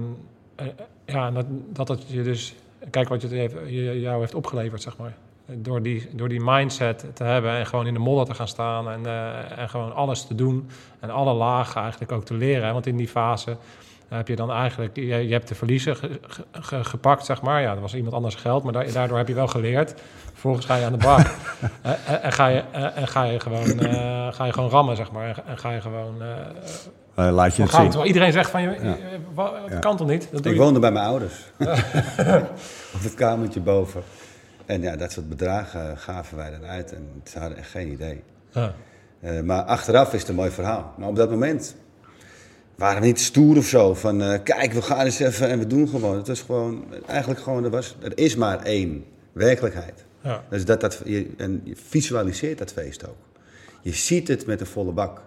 [0.55, 0.67] eh,
[1.05, 2.55] ja, en dat, dat het je dus,
[2.91, 5.17] kijk wat je, het heeft, je jou heeft opgeleverd, zeg maar.
[5.47, 8.91] door die, door die mindset te hebben en gewoon in de modder te gaan staan
[8.91, 10.69] en, eh, en gewoon alles te doen
[11.01, 12.73] en alle lagen eigenlijk ook te leren.
[12.73, 13.57] Want in die fase
[14.19, 16.21] heb je dan eigenlijk, je, je hebt de verliezen ge-
[16.53, 17.61] ge- gepakt, zeg maar.
[17.63, 19.95] Ja, dat was iemand anders geld, maar da- daardoor heb je wel geleerd.
[20.33, 21.19] Vervolgens ga je aan de bak
[21.83, 24.97] Eh, en, en, ga je, eh, en ga je gewoon, eh, ga je gewoon rammen,
[24.97, 25.27] zeg maar.
[25.29, 26.23] En, en ga je gewoon.
[26.23, 26.29] eh
[27.15, 27.85] Eh, laat je het zien.
[27.89, 28.77] Terwijl iedereen zegt van je, Ja.
[28.77, 29.79] eh, Ja.
[29.79, 30.29] kan toch niet?
[30.33, 30.65] Dat doe Ik je.
[30.65, 31.35] woonde bij mijn ouders.
[32.95, 34.03] Op het kamertje boven.
[34.67, 36.93] En ja, dat soort bedragen gaven wij dan uit.
[36.93, 38.23] En ze hadden echt geen idee.
[38.51, 38.73] Ja.
[39.21, 40.93] Eh, maar achteraf is het een mooi verhaal.
[40.97, 41.77] Maar op dat moment
[42.81, 43.95] waren niet stoer of zo.
[43.95, 46.17] Van eh, kijk, we gaan eens even en we doen gewoon.
[46.17, 50.05] Het was gewoon, eigenlijk gewoon, er, was, er is maar één werkelijkheid.
[50.23, 50.45] Ja.
[50.51, 53.17] Dus dat, dat, je, en je visualiseert dat feest ook.
[53.83, 55.23] Je ziet het met een volle bak.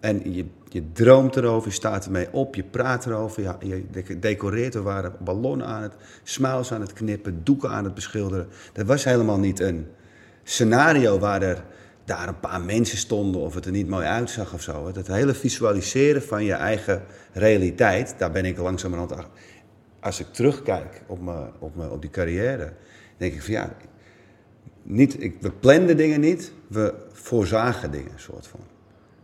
[0.00, 4.74] En je, je droomt erover, je staat ermee op, je praat erover, je dec- decoreert.
[4.74, 5.92] Er waren ballonnen aan het,
[6.22, 8.48] smiles aan het knippen, doeken aan het beschilderen.
[8.72, 9.86] Dat was helemaal niet een
[10.42, 11.64] scenario waar er
[12.04, 14.92] daar een paar mensen stonden of het er niet mooi uitzag of zo.
[14.92, 19.14] Dat hele visualiseren van je eigen realiteit, daar ben ik langzamerhand...
[20.00, 22.72] Als ik terugkijk op, me, op, me, op die carrière,
[23.16, 23.76] denk ik van ja,
[24.82, 28.60] niet, ik, we planden dingen niet, we voorzagen dingen, soort van.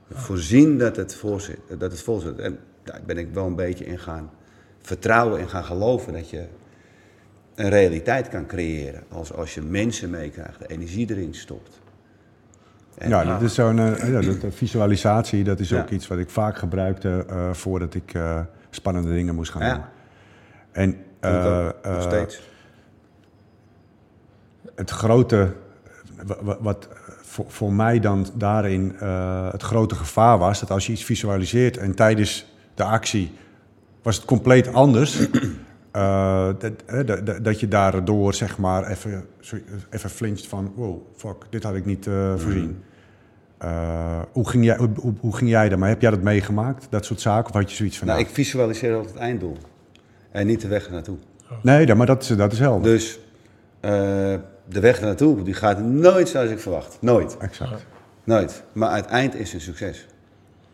[0.06, 2.38] We voorzien dat het, voorzit, dat het vol zit.
[2.38, 4.30] En daar ben ik wel een beetje in gaan
[4.80, 6.46] vertrouwen en gaan geloven dat je
[7.54, 9.02] een realiteit kan creëren.
[9.08, 11.79] Als, als je mensen meekrijgt, de energie erin stopt.
[13.00, 15.44] En- Ja, dat is zo'n eh, ja, eh, visualisatie.
[15.44, 19.50] Dat is ook iets wat ik vaak gebruikte eh, voordat ik eh, spannende dingen moest
[19.50, 19.82] gaan doen.
[20.72, 21.32] En eh,
[21.64, 22.48] nog eh, steeds.
[24.74, 25.52] het grote,
[26.26, 26.88] wa- wa- wat
[27.22, 31.76] voor, voor mij dan daarin eh, het grote gevaar was, dat als je iets visualiseert
[31.76, 33.32] en tijdens de actie
[34.02, 35.18] was het compleet anders,
[35.92, 39.24] eh, dat, eh, dat, dat- je daardoor zeg maar even,
[39.90, 42.82] even flincht van, wow, fuck, dit had ik niet eh, voorzien.
[43.60, 45.88] Eh, hoe, ging jij, hoe, hoe- ging jij daarmee?
[45.88, 47.48] Heb jij dat meegemaakt, dat soort zaken?
[47.48, 49.56] Of had je zoiets van, Nou, nou, ik visualiseer altijd het einddoel.
[50.30, 51.16] En niet de weg ernaartoe.
[51.62, 52.82] nee, dat- maar dat is, dat is helder.
[52.92, 53.18] Dus
[53.80, 53.90] eh,
[54.68, 56.98] de weg ernaartoe, die gaat nooit zoals ik verwacht.
[57.00, 57.36] Nooit.
[57.36, 57.86] Exact.
[58.24, 58.62] Nooit.
[58.72, 60.06] Maar uiteindelijk is een succes.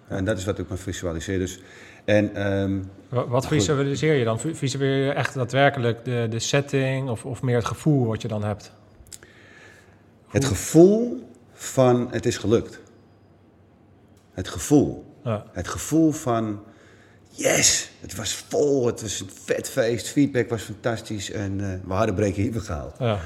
[0.09, 1.39] En dat is wat ik me visualiseer.
[1.39, 1.61] Dus,
[2.05, 4.41] en ehm, Wa- Wat visualiseer je dan?
[4.41, 8.29] Vi- Visualiseer je echt daadwerkelijk de, de setting of, of meer het gevoel wat je
[8.29, 8.73] dan hebt?
[10.29, 12.81] het gevoel van het is gelukt.
[14.33, 15.05] Het gevoel.
[15.25, 15.45] Ja.
[15.53, 16.61] Het gevoel van
[17.29, 21.93] yes, het was vol, het was een vet feest, feedback was fantastisch en eh, we
[21.93, 22.97] hadden breken hier gehaald.
[22.99, 23.19] Ja.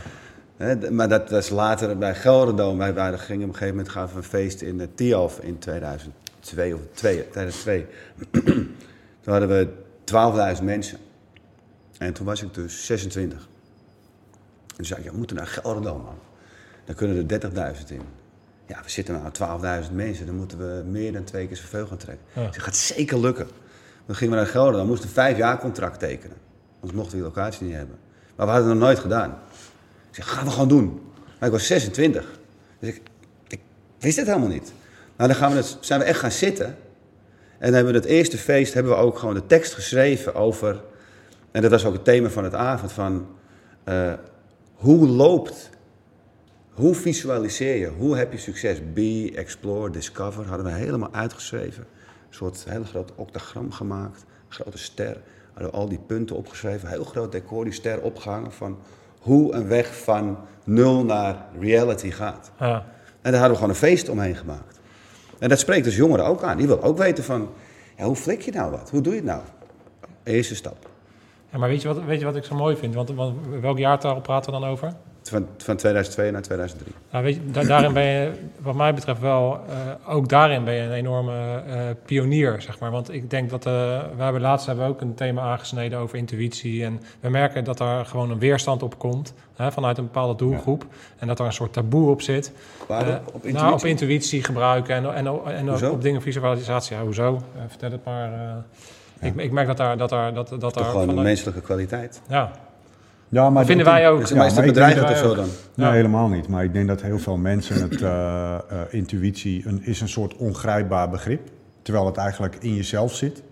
[0.90, 2.78] Maar dat was later bij Gelderdoom.
[2.78, 5.58] Wij waren, gingen op een gegeven moment gaven we een feest in uh, Tialf in
[5.58, 7.86] 2002 of 2002.
[9.20, 9.68] toen hadden we
[10.58, 10.98] 12.000 mensen.
[11.98, 13.38] En toen was ik dus 26.
[13.38, 16.18] En toen zei ik, ja, we moeten naar Gelderdoom, man.
[16.84, 18.02] Dan kunnen er 30.000 in.
[18.70, 19.26] Ja, we zitten nou
[19.61, 22.26] aan 12.000 mensen, dan moeten we meer dan twee keer zoveel gaan trekken.
[22.33, 22.44] Ja.
[22.44, 23.48] Dus dat gaat zeker lukken.
[24.06, 26.37] Dan gingen we naar Gelderdoom, moesten een vijf jaar contract tekenen.
[26.74, 27.98] Anders mochten we die locatie niet hebben.
[28.37, 29.30] Maar we hadden het nog nooit gedaan.
[30.11, 31.00] Ik zeg, gaan we gewoon doen.
[31.38, 32.38] Maar ik was 26.
[32.78, 33.00] Dus ik,
[33.48, 33.61] ik
[33.98, 34.72] wist het helemaal niet.
[35.16, 36.66] Nou, dan gaan we het, zijn we echt gaan zitten.
[36.66, 36.76] En
[37.59, 40.83] dan hebben we het eerste feest, hebben we ook gewoon de tekst geschreven over...
[41.50, 43.26] En dat was ook het thema van het avond, van...
[43.85, 44.12] eh,
[44.74, 45.70] hoe loopt,
[46.80, 48.92] hoe visualiseer je, hoe heb je succes?
[48.92, 51.82] Be, explore, discover, hadden we helemaal uitgeschreven.
[52.28, 55.20] Een soort hele groot octagram gemaakt, grote ster.
[55.52, 58.78] Hadden we al die punten opgeschreven, heel groot decor, die ster opgehangen van
[59.18, 62.52] hoe een weg van nul naar reality gaat.
[62.58, 62.86] Ja.
[63.22, 64.80] En daar hadden we gewoon een feest omheen gemaakt.
[65.38, 66.56] En dat spreekt dus jongeren ook aan.
[66.56, 67.48] Die willen ook weten van,
[67.96, 68.90] ja, hoe flik je nou wat?
[68.90, 69.42] Hoe doe je het nou?
[70.22, 70.88] Eerste stap.
[71.50, 72.94] Ja, maar weet je, wat, weet je wat ik zo mooi vind?
[72.94, 74.92] Want, want welk jaartal praten we dan over?
[75.22, 76.94] Van, van 2002 naar 2003.
[77.11, 78.30] Nou, weet je, da- daarin ben je,
[78.61, 82.90] wat mij betreft wel, eh, ook daarin ben je een enorme eh, pionier, zeg maar.
[82.90, 83.72] Want ik denk dat, eh,
[84.16, 86.85] we hebben laatst hebben we ook een thema aangesneden over intuïtie.
[86.85, 90.85] En we merken dat daar gewoon een weerstand op komt, hè, vanuit een bepaalde doelgroep.
[91.18, 92.52] En dat er een soort taboe op zit.
[92.88, 93.72] Waar, Eh, op, Nou, intuïtie?
[93.72, 96.96] op intuïtie gebruiken en, en, en, op dingen visualisatie.
[96.96, 97.42] Ja, hoezo?
[97.68, 98.30] Vertel het maar.
[99.20, 99.96] ik, ik merk dat daar...
[99.96, 102.20] Dat daar dat, dat Toch daar gewoon een vanuit- menselijke kwaliteit.
[102.28, 102.50] Ja,
[103.30, 104.12] Ja, maar vinden dat- wij ook.
[104.14, 105.46] Maar is het maar denk dat of dat zo dan?
[105.74, 105.92] Nee, Ja.
[105.92, 106.48] helemaal niet.
[106.48, 110.36] Maar ik denk dat heel veel mensen het eh, eh, intuïtie een, is een soort
[110.36, 111.48] ongrijpbaar begrip.
[111.82, 113.42] Terwijl het eigenlijk in jezelf zit.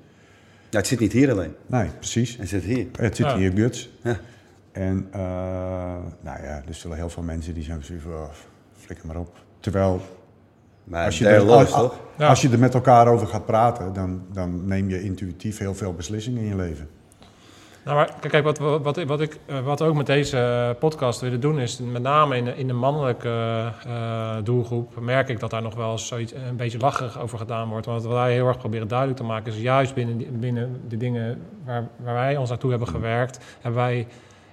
[0.70, 1.54] Ja, het zit niet hier alleen.
[1.66, 2.36] Nee, precies.
[2.36, 2.86] Het zit hier.
[2.98, 3.36] Het zit Ja.
[3.36, 3.90] je guts.
[4.02, 4.16] Ja.
[4.72, 5.20] En eh,
[6.20, 8.22] nou ja, er zullen heel veel mensen die zijn van, oh,
[8.78, 9.36] flikker maar op.
[9.60, 10.00] Terwijl
[10.84, 11.46] Maar als je, er?
[12.18, 12.28] Ja.
[12.28, 15.94] als je er met elkaar over gaat praten, dan, dan neem je intuïtief heel veel
[15.94, 16.88] beslissingen in je leven.
[17.88, 21.58] Nou, maar kijk, wat, wat, wat, ik, eh, wat ook met deze podcast willen doen,
[21.58, 25.74] is met name in de, in de mannelijke uh, doelgroep merk ik dat daar nog
[25.74, 27.86] wel eens zoiets een beetje lacherig over gedaan wordt.
[27.86, 31.42] Want wat wij heel erg proberen duidelijk te maken, is juist binnen, binnen de dingen
[31.64, 34.06] waar, waar wij ons naartoe hebben gewerkt, hebben wij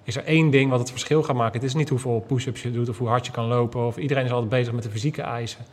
[0.04, 1.60] is er één ding wat het verschil gaat maken.
[1.60, 3.86] Het is niet hoeveel push-ups je doet of hoe hard je kan lopen.
[3.86, 5.65] Of iedereen is altijd bezig met de fysieke eisen.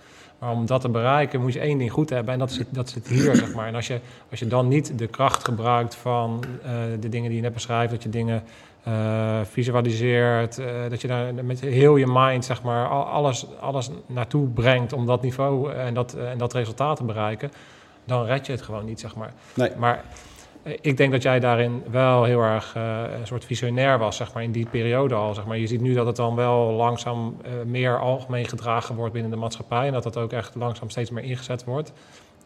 [0.42, 2.88] Maar om dat te bereiken moet je één ding goed hebben en dat zit, dat
[2.88, 3.66] zit hier, zeg maar.
[3.66, 4.00] En als je,
[4.30, 7.90] als je dan niet de kracht gebruikt van uh, de dingen die je net beschrijft,
[7.90, 8.42] dat je dingen
[8.88, 14.48] uh, visualiseert, uh, dat je daar met heel je mind, zeg maar, alles, alles naartoe
[14.48, 17.52] brengt om dat niveau en dat, en dat resultaat te bereiken,
[18.04, 19.32] dan red je het gewoon niet, zeg maar.
[19.54, 19.70] Nee.
[19.76, 20.04] Maar
[20.62, 24.42] ik denk dat jij daarin wel heel erg uh, een soort visionair was, zeg maar,
[24.42, 25.34] in die periode al.
[25.34, 25.58] Zeg maar.
[25.58, 29.36] Je ziet nu dat het dan wel langzaam uh, meer algemeen gedragen wordt binnen de
[29.36, 31.92] maatschappij en dat dat ook echt langzaam steeds meer ingezet wordt.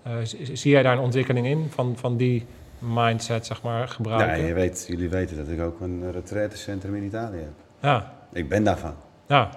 [0.07, 0.13] Uh,
[0.53, 2.47] zie jij daar een ontwikkeling in van, van die
[2.79, 4.39] mindset, zeg maar, gebruiken?
[4.39, 7.55] Ja, je weet, jullie weten dat ik ook een retraitecentrum in Italië heb.
[7.81, 8.13] Ja.
[8.33, 8.95] Ik ben daarvan.
[9.27, 9.51] Ja.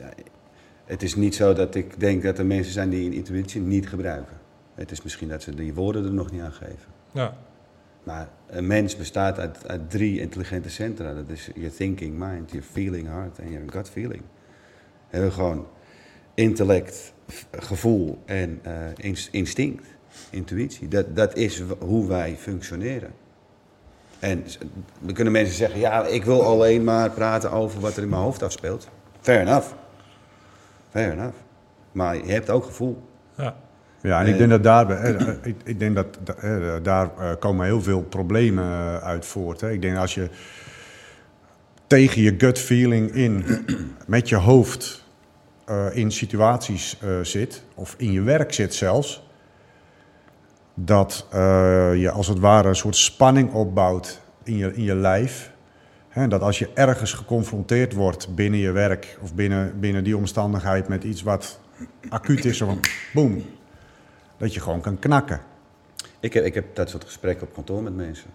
[0.00, 0.08] ja.
[0.84, 3.88] Het is niet zo dat ik denk dat er mensen zijn die een intuïtie niet
[3.88, 4.36] gebruiken.
[4.74, 6.91] Het is misschien dat ze die woorden er nog niet aan geven.
[7.12, 7.36] Ja.
[8.02, 11.14] Maar een mens bestaat uit, uit, drie intelligente centra.
[11.14, 14.22] Dat is je thinking mind, je feeling heart en je gut feeling.
[15.10, 15.66] We hebben gewoon
[16.34, 17.12] intellect,
[17.50, 19.86] gevoel en uh, instinct,
[20.30, 20.88] intuïtie.
[20.88, 23.12] Dat, dat is hoe wij functioneren.
[24.18, 24.44] En
[24.98, 28.22] dan kunnen mensen zeggen, ja, ik wil alleen maar praten over wat er in mijn
[28.22, 28.88] hoofd afspeelt.
[29.20, 29.66] Fair enough.
[30.90, 31.36] Fair enough.
[31.92, 33.02] Maar je hebt ook gevoel.
[33.36, 33.56] Ja.
[34.02, 35.04] Ja, en ik denk dat daar,
[35.42, 36.06] ik, ik denk dat
[36.82, 39.60] daar komen heel veel problemen uit voort.
[39.60, 39.70] Hè.
[39.70, 40.28] Ik denk als je
[41.86, 43.44] tegen je gut feeling in,
[44.06, 45.04] met je hoofd
[45.70, 49.26] uh, in situaties uh, zit, of in je werk zit zelfs,
[50.74, 51.40] dat uh,
[51.96, 55.50] je als het ware een soort spanning opbouwt in je, in je lijf.
[56.08, 60.88] Hè, dat als je ergens geconfronteerd wordt binnen je werk of binnen, binnen die omstandigheid
[60.88, 61.60] met iets wat
[62.08, 62.80] acuut is, van
[63.12, 63.44] boem,
[64.42, 65.40] dat je gewoon kan knakken.
[66.20, 68.30] Ik heb, ik heb dat soort gesprekken op kantoor met mensen.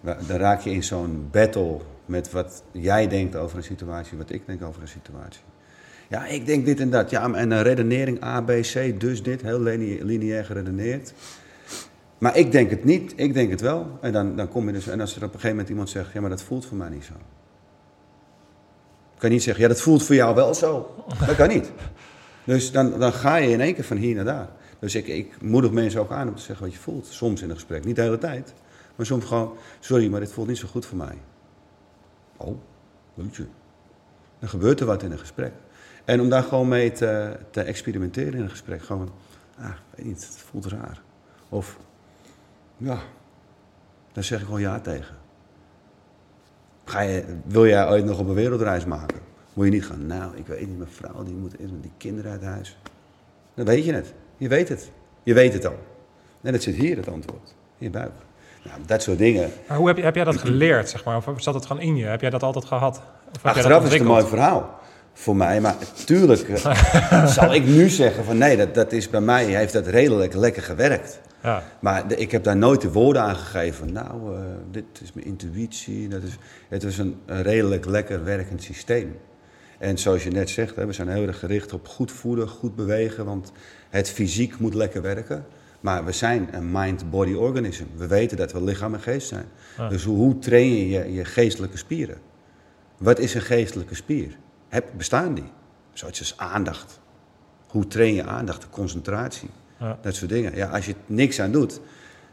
[0.00, 4.42] Dan raak je in zo'n battle met wat jij denkt over een situatie, wat ik
[4.46, 5.40] denk over een situatie.
[6.08, 7.10] Ja, ik denk dit en dat.
[7.10, 9.42] Ja, en een redenering A, B, C, dus dit.
[9.42, 11.12] Heel lineair geredeneerd.
[12.18, 13.98] Maar ik denk het niet, ik denk het wel.
[14.00, 16.12] En, dan, dan kom je dus, en als er op een gegeven moment iemand zegt,
[16.12, 17.14] ja, maar dat voelt voor mij niet zo.
[19.18, 20.94] kan je niet zeggen, ja, dat voelt voor jou wel zo.
[21.26, 21.70] Dat kan niet.
[22.44, 24.48] Dus dan, dan ga je in één keer van hier naar daar.
[24.78, 27.06] Dus ik, ik moedig mensen ook aan om te zeggen wat je voelt.
[27.06, 27.84] Soms in een gesprek.
[27.84, 28.54] Niet de hele tijd.
[28.96, 31.18] Maar soms gewoon, sorry, maar dit voelt niet zo goed voor mij.
[32.36, 32.56] Oh,
[33.14, 33.46] je.
[34.38, 35.52] Dan gebeurt er wat in een gesprek.
[36.04, 38.82] En om daar gewoon mee te, te experimenteren in een gesprek.
[38.82, 39.10] Gewoon,
[39.58, 41.02] ah, weet niet, het voelt raar.
[41.48, 41.78] Of,
[42.76, 42.98] ja,
[44.12, 45.16] daar zeg ik gewoon ja tegen.
[46.84, 49.20] Ga je, wil jij ooit nog op een wereldreis maken?
[49.52, 51.92] Moet je niet gaan, nou, ik weet niet, mijn vrouw die moet eerst met die
[51.96, 52.78] kinderen uit huis.
[53.54, 54.14] Dan weet je het.
[54.36, 54.90] Je weet het.
[55.22, 55.78] Je weet het al.
[56.42, 57.54] En het zit hier, het antwoord.
[57.78, 58.12] In je buik.
[58.64, 59.50] Nou, dat soort dingen.
[59.68, 61.16] Maar hoe heb, je, heb jij dat geleerd, zeg maar?
[61.16, 62.04] Of zat het gewoon in je?
[62.04, 63.02] Heb jij dat altijd gehad?
[63.34, 64.78] Of Achteraf is het een mooi verhaal
[65.12, 65.60] voor mij.
[65.60, 66.58] Maar tuurlijk
[67.26, 70.62] zal ik nu zeggen van nee, dat, dat is bij mij, heeft dat redelijk lekker
[70.62, 71.20] gewerkt.
[71.42, 71.62] Ja.
[71.80, 73.92] Maar de, ik heb daar nooit de woorden aan gegeven.
[73.92, 76.08] Nou, uh, dit is mijn intuïtie.
[76.08, 79.18] Dat is, het is een, een redelijk lekker werkend systeem.
[79.78, 83.24] En zoals je net zegt, we zijn heel erg gericht op goed voeden, goed bewegen.
[83.24, 83.52] Want
[83.90, 85.46] het fysiek moet lekker werken.
[85.80, 87.84] Maar we zijn een mind-body organism.
[87.96, 89.46] We weten dat we lichaam en geest zijn.
[89.88, 92.18] Dus hoe, hoe train je, je je geestelijke spieren?
[92.98, 94.36] Wat is een geestelijke spier?
[94.68, 95.50] Heb, bestaan die?
[95.92, 97.00] Zoiets als aandacht.
[97.66, 99.50] Hoe train je aandacht, concentratie?
[99.78, 99.98] Ja.
[100.02, 100.56] Dat soort dingen.
[100.56, 101.80] Ja, als je er niks aan doet.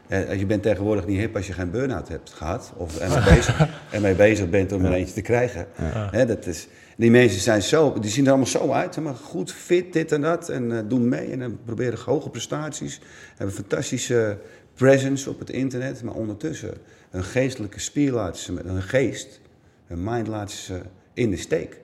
[0.06, 2.72] Eh, je bent tegenwoordig niet hip als je geen burn-out hebt gehad.
[2.76, 5.66] Of ermee bezig, ermee bezig bent om er eentje te krijgen.
[6.10, 9.00] Hè, dat is, die mensen zijn zo, die zien er allemaal zo uit.
[9.00, 10.48] Maar goed, fit, dit en dat.
[10.48, 13.00] En uh, doen mee en uh, proberen hoge prestaties.
[13.36, 14.38] Hebben fantastische
[14.74, 16.02] presence op het internet.
[16.02, 16.74] Maar ondertussen,
[17.10, 19.40] hun geestelijke spier laten ze, hun geest,
[19.86, 20.80] hun mind laten ze
[21.14, 21.80] in de steek.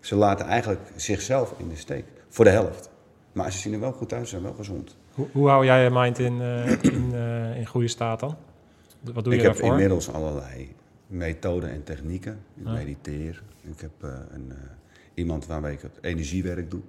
[0.00, 2.04] Ze laten eigenlijk zichzelf in de steek.
[2.28, 2.90] Voor de helft.
[3.32, 4.96] Maar ze zien er wel goed uit, ze zijn wel gezond.
[5.12, 8.36] Hoe, hoe hou jij je mind in, uh, in, uh, in goede staat dan?
[9.00, 10.74] Wat doe je ik heb inmiddels allerlei
[11.14, 12.38] methoden en technieken.
[12.56, 13.42] Ik mediteer.
[13.60, 14.52] Ik heb uh, een,
[15.14, 16.80] iemand waarmee ik het energiewerk doe.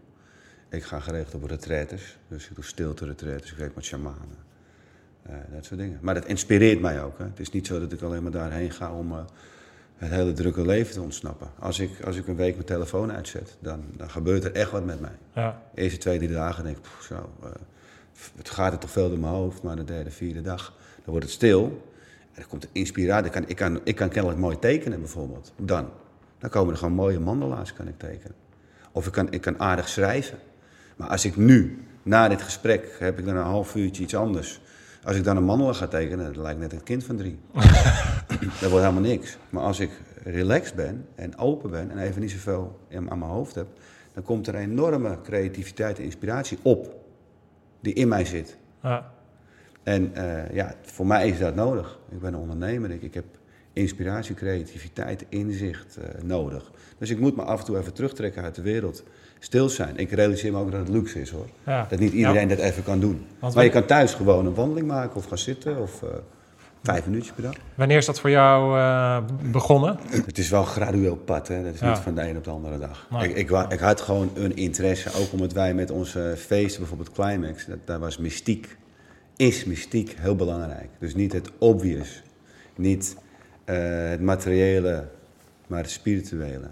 [0.69, 2.17] Ik ga geregeld op retraites.
[2.27, 3.51] Dus ik doe stilte retraites.
[3.51, 4.37] Ik werk met shamanen.
[5.51, 5.99] dat soort dingen.
[6.01, 7.17] Maar dat inspireert mij ook.
[7.17, 7.23] Hè.
[7.23, 9.13] Het is niet zo dat ik alleen maar daarheen ga om
[9.95, 11.47] het hele drukke leven te ontsnappen.
[11.59, 14.85] Als ik, als ik een week mijn telefoon uitzet, dan, dan gebeurt er echt wat
[14.85, 15.17] met mij.
[15.33, 15.61] Ja.
[15.73, 17.29] De eerste twee, drie dagen denk ik, zo,
[18.35, 21.25] het gaat er toch veel door mijn hoofd, maar de derde, vierde dag, dan wordt
[21.25, 21.93] het stil.
[22.35, 23.25] En dan komt inspiratie.
[23.25, 25.53] Ik kan, ik, kan, ik kan kennelijk mooi tekenen bijvoorbeeld.
[25.57, 25.89] Dan.
[26.39, 28.35] Dan komen er gewoon mooie mandala's kan ik tekenen.
[28.91, 30.37] Of ik kan, ik kan aardig schrijven.
[30.95, 34.61] Maar als ik nu, na dit gesprek, heb ik dan een half uurtje iets anders.
[35.03, 37.39] Als ik dan een mandala ga tekenen, dan lijkt net een kind van drie.
[38.61, 39.37] dat wordt helemaal niks.
[39.49, 39.89] Maar als ik
[40.23, 43.67] relaxed ben en open ben en even niet zoveel aan mijn hoofd heb,
[44.13, 46.95] dan komt er een enorme creativiteit en inspiratie op
[47.79, 48.57] die in mij zit.
[48.81, 49.13] Ja.
[49.85, 51.99] En eh, ja, voor mij is dat nodig.
[52.11, 52.91] Ik ben een ondernemer.
[52.91, 53.25] Ik, ik heb
[53.73, 56.71] inspiratie, creativiteit, inzicht eh, nodig.
[56.97, 59.03] Dus ik moet me af en toe even terugtrekken uit de wereld.
[59.39, 59.97] Stil zijn.
[59.97, 61.47] Ik realiseer me ook dat het luxe is hoor.
[61.65, 61.85] Ja.
[61.89, 62.55] Dat niet iedereen Ja.
[62.55, 63.25] dat even kan doen.
[63.39, 66.09] Want maar je kan thuis gewoon een wandeling maken of gaan zitten of eh,
[66.83, 67.53] vijf minuutjes per dag.
[67.75, 68.77] Wanneer is dat voor jou
[69.51, 69.97] begonnen?
[70.25, 71.63] Het is wel een gradueel pad, hè?
[71.63, 71.89] dat is Ja.
[71.89, 73.07] niet van de een op de andere dag.
[73.09, 73.29] Nee.
[73.29, 77.65] Ik, ik, ik had gewoon een interesse, ook omdat wij met onze feesten, bijvoorbeeld Climax,
[77.65, 78.77] dat, daar was mystiek,
[79.35, 80.89] is mystiek heel belangrijk.
[80.99, 82.23] Dus niet het obvious,
[82.75, 83.17] niet
[83.65, 85.07] eh, het materiële,
[85.67, 86.69] maar het spirituele.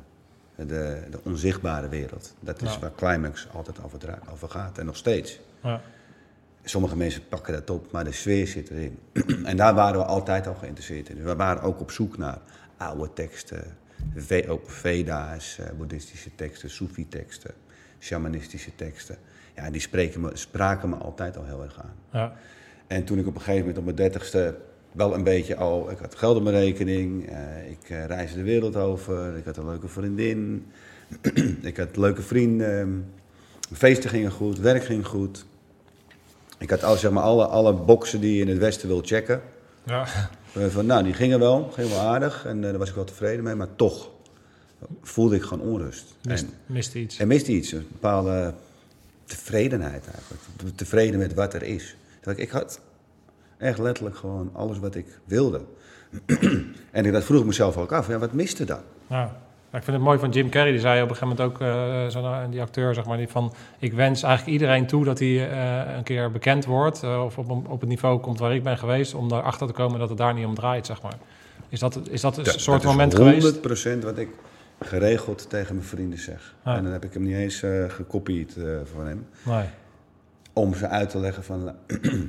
[0.56, 2.34] De, de onzichtbare wereld.
[2.40, 2.80] Dat is Ja.
[2.80, 3.78] waar Climax altijd
[4.32, 5.40] over, gaat en nog steeds.
[5.64, 5.82] Ja.
[6.64, 9.00] Sommige mensen pakken dat op, maar de sfeer zit erin.
[9.46, 11.16] en daar waren we altijd al geïnteresseerd in.
[11.16, 12.38] Dus we waren ook op zoek naar
[12.78, 13.78] oude teksten,
[14.48, 17.54] ook Veda's, eh, boeddhistische teksten, Soefi-teksten,
[18.00, 19.18] shamanistische teksten.
[19.56, 21.94] Ja, die spreken me, spraken me altijd al heel erg aan.
[22.12, 22.34] Ja.
[22.88, 24.56] En toen ik op een gegeven moment op mijn dertigste
[24.92, 25.92] wel een beetje al...
[25.92, 29.58] Ik had geld op mijn rekening, eh, ik eh, reisde de wereld over, ik had
[29.58, 30.66] een leuke vriendin,
[31.62, 33.06] ik had leuke vrienden,
[33.74, 35.46] feesten gingen goed, werk ging goed.
[36.58, 39.42] Ik had al, zeg maar, alle, alle boxen die je in het Westen wil checken.
[39.86, 40.06] Ja.
[40.54, 43.44] Eh, Van, nou, die gingen wel, gingen wel aardig en daar was ik wel tevreden
[43.44, 44.10] mee, maar toch
[45.02, 46.16] voelde ik gewoon onrust.
[46.22, 47.20] Mist, En, miste iets.
[47.20, 48.54] er miste iets, een bepaalde
[49.36, 50.76] tevredenheid eigenlijk.
[50.76, 51.96] Tevreden met wat er is.
[52.22, 52.80] Dat ik, ik had
[53.58, 55.62] echt letterlijk gewoon alles wat ik wilde.
[56.92, 58.80] en ik, dat vroeg mezelf ook af, ja, wat miste dan?
[59.08, 59.26] Maar
[59.72, 62.52] Ik vind het mooi van Jim Carrey, die zei op een gegeven moment ook, zo'n,
[62.52, 63.54] die acteur, zeg maar, die van...
[63.80, 67.04] Ik wens eigenlijk iedereen toe dat hij eh, een keer bekend wordt...
[67.04, 69.14] of op, op het niveau komt waar ik ben geweest...
[69.14, 71.18] om erachter te komen dat het daar niet om draait, zeg maar.
[71.70, 73.58] Is dat, is dat een soort dat moment geweest?
[73.98, 74.30] 100% wat ik
[74.86, 76.56] geregeld tegen mijn vrienden zeg.
[76.66, 76.76] Ja.
[76.76, 79.28] En dan heb ik hem niet eens eh gekopieerd eh, van hem.
[79.44, 79.66] Nee.
[80.54, 81.76] om ze uit te leggen van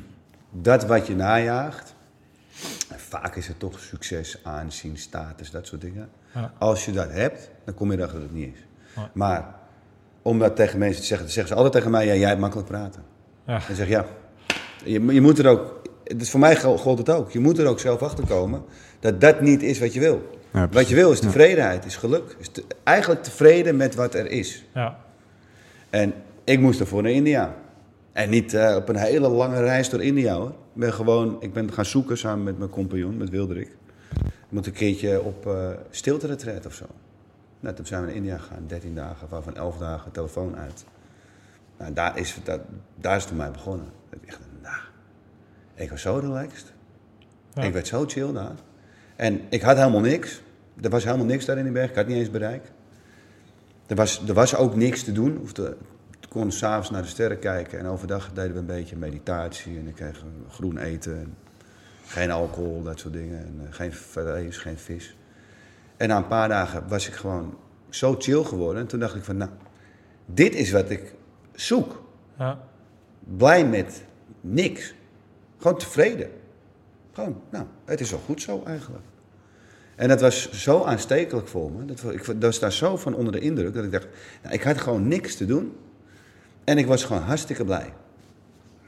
[0.51, 1.95] dat wat je najaagt.
[2.91, 6.09] En vaak is het toch succes, aanzien, status, dat soort dingen.
[6.35, 6.53] Ja.
[6.59, 8.67] Als je dat hebt, dan kom je erachter dat het niet is.
[9.13, 9.55] Maar
[10.23, 12.41] om dat tegen mensen te zeggen, dan zeggen ze altijd tegen mij: ja, jij hebt
[12.41, 13.03] makkelijk praten.
[13.47, 13.61] Ja.
[13.69, 14.05] En zeg ja,
[14.85, 15.83] je, je moet er ook.
[16.17, 17.31] Dus voor mij gold het ook.
[17.31, 18.65] Je moet er ook zelf achter komen
[19.01, 20.43] dat dat niet is wat je wil.
[20.55, 22.37] Ja, wat je wil is tevredenheid, is geluk.
[22.39, 24.65] Is te- eigenlijk tevreden met wat er is.
[24.75, 24.99] Ja.
[25.91, 26.13] En
[26.45, 27.55] ik moest ervoor naar India.
[28.13, 30.49] En niet eh, op een hele lange reis door India hoor.
[30.49, 33.77] Ik ben gewoon, ik ben gaan zoeken samen met mijn compagnon, met Wilderik.
[34.25, 36.85] Ik moet een keertje op eh stilte retreat of zo.
[37.61, 40.85] Nou, toen zijn we naar India gegaan, 13 dagen, waarvan 11 dagen telefoon uit.
[41.79, 42.61] Nou, daar is, dat,
[42.97, 43.87] daar is het voor mij begonnen.
[44.11, 44.77] Ik dacht, nou,
[45.75, 46.73] ik was zo relaxed.
[47.55, 47.63] Ja.
[47.63, 48.55] Ik werd zo chill daar.
[49.17, 50.43] En ik had helemaal niks.
[50.81, 51.91] Er was helemaal niks daar in die berg.
[51.91, 52.73] Ik had niet eens bereik.
[53.87, 55.37] Er was, er was ook niks te doen.
[55.37, 55.77] Hoefde,
[56.21, 57.79] ik kon s'avonds naar de sterren kijken.
[57.79, 59.79] En overdag deden we een beetje meditatie.
[59.79, 61.19] En ik kreeg groen eten.
[61.19, 61.37] En
[62.07, 63.39] geen alcohol, dat soort dingen.
[63.39, 65.17] En eh, geen vlees, geen vis.
[65.97, 67.57] En na een paar dagen was ik gewoon
[67.89, 68.83] zo chill geworden.
[68.83, 69.51] En toen dacht ik van, nou,
[70.27, 71.15] dit is wat ik
[71.53, 72.03] zoek.
[72.39, 72.59] Ja.
[73.21, 74.05] Blij met
[74.41, 74.95] niks.
[75.59, 76.31] Gewoon tevreden.
[77.13, 79.05] Gewoon, nou, het is wel goed zo eigenlijk.
[79.97, 81.85] En dat was zo aanstekelijk voor me.
[81.85, 84.07] Dat, ik wa- was daar zo van onder de indruk dat ik dacht,
[84.43, 85.77] nou, ik had gewoon niks te doen.
[86.65, 87.93] En ik was gewoon hartstikke blij.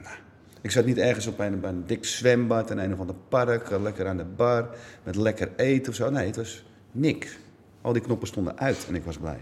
[0.03, 0.15] Nou,
[0.61, 3.81] ik zat niet ergens op een, een dik zwembad in een of ander park, eh,
[3.81, 4.69] lekker aan de bar,
[5.03, 6.09] met lekker eten of zo.
[6.09, 7.37] Nee, het was niks.
[7.81, 9.41] Al die knoppen stonden uit en ik was blij.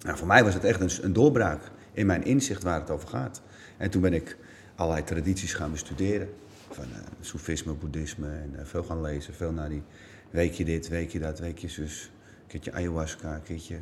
[0.00, 1.60] Nou, voor mij was het echt een, een doorbraak
[1.92, 3.42] in mijn inzicht waar het over gaat.
[3.76, 4.36] En toen ben ik
[4.74, 6.28] allerlei tradities gaan bestuderen.
[6.70, 9.34] Van eh soefisme, boeddhisme en eh, veel gaan lezen.
[9.34, 9.82] Veel naar die
[10.34, 12.10] weekje dit, weekje dat, weekje zus.
[12.42, 13.76] Een keertje ayahuasca, een keertje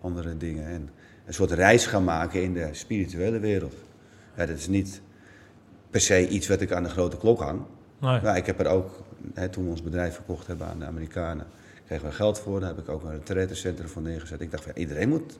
[0.00, 0.66] andere dingen.
[0.66, 0.90] En
[1.26, 3.74] een soort reis gaan maken in de spirituele wereld.
[4.36, 5.00] Ja, dat is niet
[5.90, 7.60] per se iets wat ik aan de grote klok hang.
[7.98, 8.20] Nee.
[8.20, 9.02] Ja, ik heb er ook,
[9.34, 11.46] hè, toen we ons bedrijf verkocht hebben aan de Amerikanen,
[11.86, 12.60] kregen we geld voor.
[12.60, 14.40] Daar heb ik ook een retraitecentrum van neergezet.
[14.40, 15.38] Ik dacht, van, ja, iedereen moet...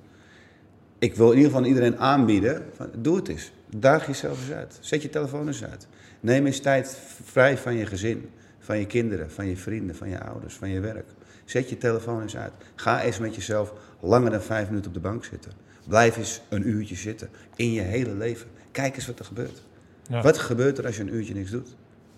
[0.99, 3.53] Ik wil in ieder geval iedereen aanbieden, van, doe het eens.
[3.77, 4.79] Daag jezelf eens uit.
[4.81, 5.87] Zet je telefoon eens uit.
[6.21, 8.31] Neem eens tijd vrij van je gezin,
[8.65, 11.07] van je kinderen, van je vrienden, van je ouders, van je werk.
[11.45, 12.53] Zet je telefoon eens uit.
[12.75, 15.53] Ga eens met jezelf langer dan vijf minuten op de bank zitten.
[15.89, 18.47] Blijf eens een uurtje zitten in je hele leven.
[18.71, 19.63] Kijk eens wat er gebeurt.
[20.09, 20.23] Ja.
[20.23, 21.69] Wat gebeurt er als je een uurtje niks doet?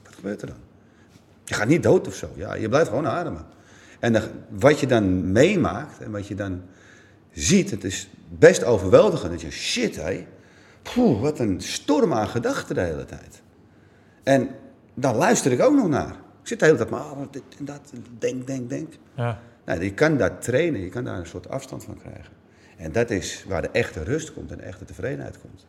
[0.05, 0.57] Wat gebeurt er dan?
[1.45, 2.31] Je gaat niet dood of zo.
[2.35, 3.45] Ja, je blijft gewoon ademen.
[4.01, 6.63] En wat je dan meemaakt en wat je dan
[7.33, 9.31] ziet, het is best overweldigend.
[9.31, 10.27] Dat je, shit hé,
[10.95, 13.43] Poeh, wat een storm aan gedachten de hele tijd.
[14.23, 14.49] En
[14.95, 16.17] dan luister ik ook nog naar.
[16.47, 18.93] Ik zit de hele tijd maar, ah, dit en dat, denk, denk, denk.
[19.15, 19.41] Ja.
[19.65, 22.33] Nou, je kan dat trainen, je kan daar een soort afstand van krijgen.
[22.77, 25.67] En dat is waar de echte rust komt en de echte tevredenheid komt.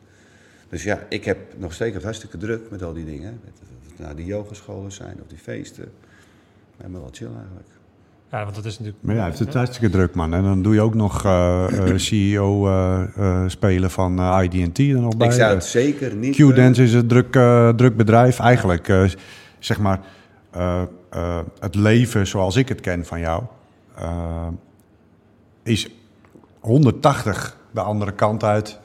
[0.68, 3.40] Dus ja, ik heb nog steeds hartstikke druk met al die dingen.
[3.44, 5.92] Met, of het nou die yogascholen zijn of die feesten.
[6.76, 7.68] Helemaal wel chill eigenlijk.
[8.30, 9.04] ja, want dat is natuurlijk...
[9.04, 10.34] Maar ja, hij heeft het hartstikke druk, man.
[10.34, 15.00] En dan doe je ook nog eh, eh, CEO eh, eh, spelen van ID&T er
[15.00, 15.26] nog bij.
[15.26, 16.36] ik zou het zeker niet...
[16.36, 17.32] Q-Dance is een druk,
[17.76, 18.38] druk bedrijf.
[18.38, 19.04] Eigenlijk, eh,
[19.58, 20.00] zeg maar,
[20.58, 23.42] eh, eh, het leven zoals ik het ken van jou,
[23.96, 24.48] eh,
[25.62, 25.88] is
[26.60, 28.78] 180 de andere kant uit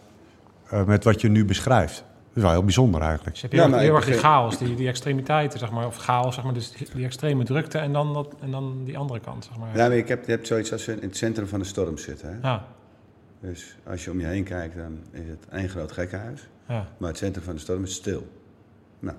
[0.70, 1.96] eh, met wat je nu beschrijft.
[2.28, 3.32] Dat is wel heel bijzonder eigenlijk.
[3.32, 5.72] Dus je hebt Ja, heel, maar heel ik erg die chaos, die, die extremiteiten, zeg
[5.72, 5.86] maar.
[5.86, 6.54] Of chaos, zeg maar.
[6.54, 9.78] Dus die, die extreme drukte en dan, dat, en dan die andere kant, zeg maar.
[9.78, 11.98] Ja, maar ik heb, je hebt zoiets als je in het centrum van de storm
[11.98, 12.22] zit.
[12.22, 12.32] Hè?
[12.42, 12.66] Ja,
[13.40, 16.48] Dus als je om je heen kijkt, dan is het één groot gekkenhuis.
[16.68, 16.88] ja.
[16.98, 18.28] Maar het centrum van de storm is stil.
[19.00, 19.18] Nou,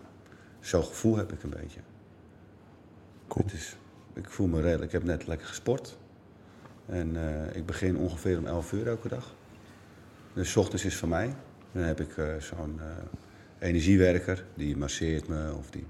[0.60, 1.80] zo'n gevoel heb ik een beetje.
[3.28, 3.44] Cool.
[3.44, 3.76] Het is,
[4.14, 4.84] ik voel me redelijk.
[4.84, 5.98] Ik heb net lekker gesport.
[6.86, 9.34] En eh, ik begin ongeveer om 11 uur elke dag.
[10.32, 11.34] Dus 's ochtends is voor mij.
[11.72, 12.86] Dan heb ik eh, zo'n eh,
[13.68, 15.86] energiewerker die masseert me of die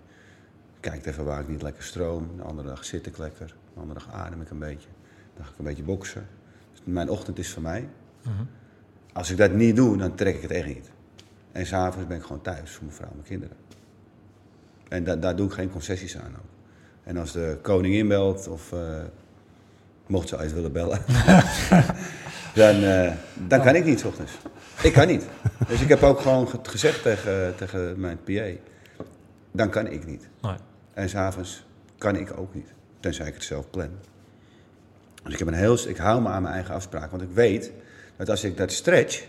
[0.81, 2.37] kijkt even waar ik niet lekker stroom.
[2.37, 3.55] De andere dag zit ik lekker.
[3.75, 4.89] De andere dag adem ik een beetje.
[5.37, 6.27] Dan ga ik een beetje boksen.
[6.73, 7.89] Dus mijn ochtend is voor mij.
[8.23, 8.45] Mhm.
[9.13, 10.91] Als ik dat niet doe, dan trek ik het echt niet.
[11.53, 13.57] En s'avonds ben ik gewoon thuis voor mijn vrouw en mijn kinderen.
[14.89, 16.53] En da- daar doe ik geen concessies aan ook.
[17.05, 18.79] En als de koningin belt, of eh,
[20.07, 20.99] mocht ze uit willen bellen,
[22.55, 24.33] dan, eh, dan kan ik niet ochtends.
[24.83, 25.27] Ik kan niet.
[25.69, 28.47] Dus ik heb ook gewoon ge- gezegd tegen, tegen mijn PA,
[29.53, 30.29] dan kan ik niet.
[30.43, 30.55] Nee.
[30.95, 31.67] En s'avonds
[31.99, 32.73] kan ik ook niet.
[33.01, 33.89] Tenzij ik het zelf plan.
[35.23, 37.11] Dus ik, heb een heel, ik hou me aan mijn eigen afspraak.
[37.11, 37.73] Want ik weet
[38.17, 39.25] dat als ik dat stretch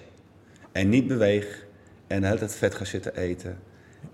[0.72, 1.66] en niet beweeg
[2.08, 3.58] en de hele tijd vet ga zitten eten.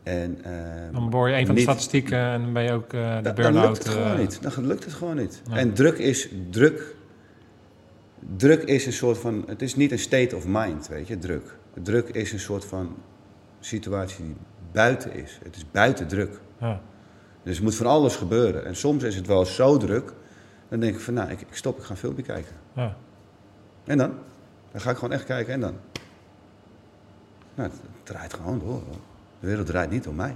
[0.04, 0.52] En, eh,
[0.94, 3.22] Dan boor je een van de niet- statistieken en dan ben je ook eh, de
[3.22, 3.66] dan, dan burn-out.
[3.68, 4.42] lukt het gewoon eh, niet.
[4.42, 5.42] Dan lukt het gewoon niet.
[5.50, 5.60] Nee.
[5.60, 6.96] En druk is druk.
[8.36, 9.44] Druk is een soort van.
[9.48, 11.58] Het is niet een state of mind, weet je, druk.
[11.84, 12.96] Druk is een soort van
[13.60, 14.36] situatie die
[14.72, 15.39] buiten is.
[15.44, 16.39] Het is buiten druk.
[16.60, 16.82] Ja.
[17.44, 18.66] Dus er moet van alles gebeuren.
[18.66, 20.14] En soms is het wel zo druk.
[20.70, 22.56] Dan denk ik van, nou, ik, ik stop, ik ga een filmpje kijken.
[22.76, 22.96] Ja.
[23.86, 24.12] En dan?
[24.72, 25.74] Dan ga ik gewoon echt kijken en dan?
[27.56, 28.70] Nou, het, het draait gewoon door.
[28.72, 29.00] hoor.
[29.42, 30.36] De wereld draait niet om mij.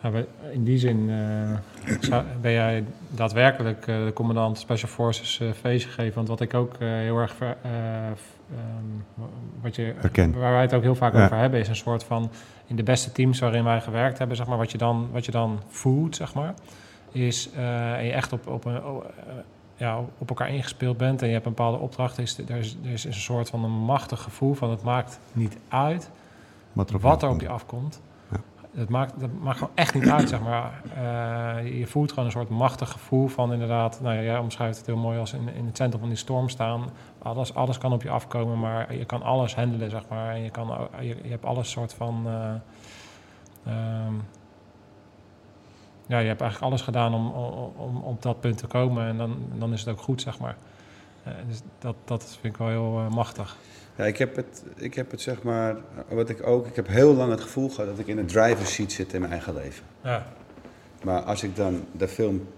[0.00, 0.10] Ja,
[0.52, 6.14] in die zin eh, ben jij daadwerkelijk eh, de commandant Special Forces eh feestje geven.
[6.14, 8.14] Want wat ik ook eh, heel erg, ver- eh, ehm,
[9.60, 10.38] wat je, Herken.
[10.38, 11.24] waar wij het ook heel vaak Ja.
[11.24, 12.30] over hebben, is een soort van
[12.66, 15.30] in de beste teams waarin wij gewerkt hebben, zeg maar, wat je dan, wat je
[15.32, 16.54] dan voelt, zeg maar,
[17.12, 18.90] is eh, en je echt op, op, een, eh,
[19.76, 22.90] ja, op elkaar ingespeeld bent en je hebt een bepaalde opdracht, is, er, is, er
[22.92, 26.10] is een soort van een machtig gevoel van het maakt niet uit
[26.76, 27.42] Wat er op, wat er op afkomt.
[27.42, 28.00] je afkomt.
[28.30, 28.40] Ja.
[28.80, 30.82] Het maakt, dat maakt gewoon echt niet uit, zeg maar.
[30.94, 34.00] Eh, je voelt gewoon een soort machtig gevoel van inderdaad...
[34.00, 36.48] Nou ja, jij omschrijft het heel mooi als in, in het centrum van die storm
[36.48, 36.90] staan.
[37.18, 40.34] Alles, alles kan op je afkomen, maar je kan alles handelen, zeg maar.
[40.34, 42.22] En je, kan, je, je hebt alles soort van...
[42.26, 42.50] eh,
[43.72, 44.14] ehm,
[46.06, 49.06] ja, je hebt eigenlijk alles gedaan om, om, om op dat punt te komen.
[49.06, 50.56] En dan, dan is het ook goed, zeg maar.
[51.22, 53.56] Eh, dus dat, dat vind ik wel heel machtig.
[53.96, 55.76] Ja, ik heb het, ik heb het zeg maar,
[56.08, 58.74] wat ik ook, ik heb heel lang het gevoel gehad dat ik in een driver's
[58.74, 59.84] seat zit in mijn eigen leven.
[60.02, 60.26] Ja.
[61.04, 62.48] Maar als ik dan de film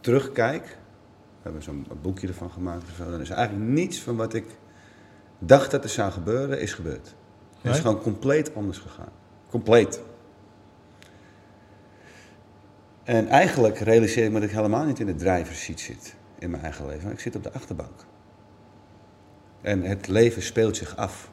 [0.00, 4.34] terugkijk, we hebben zo'n boekje ervan gemaakt, of zo, dan is eigenlijk niets van wat
[4.34, 4.44] ik
[5.38, 7.06] dacht dat er zou gebeuren, is gebeurd.
[7.06, 7.72] Het Nee?
[7.72, 9.12] is gewoon compleet anders gegaan.
[9.50, 10.00] Compleet.
[13.04, 16.50] En eigenlijk realiseer ik me dat ik helemaal niet in de driver's seat zit in
[16.50, 17.02] mijn eigen leven.
[17.04, 18.04] maar Ik zit op de achterbank.
[19.64, 21.30] En het leven speelt zich af.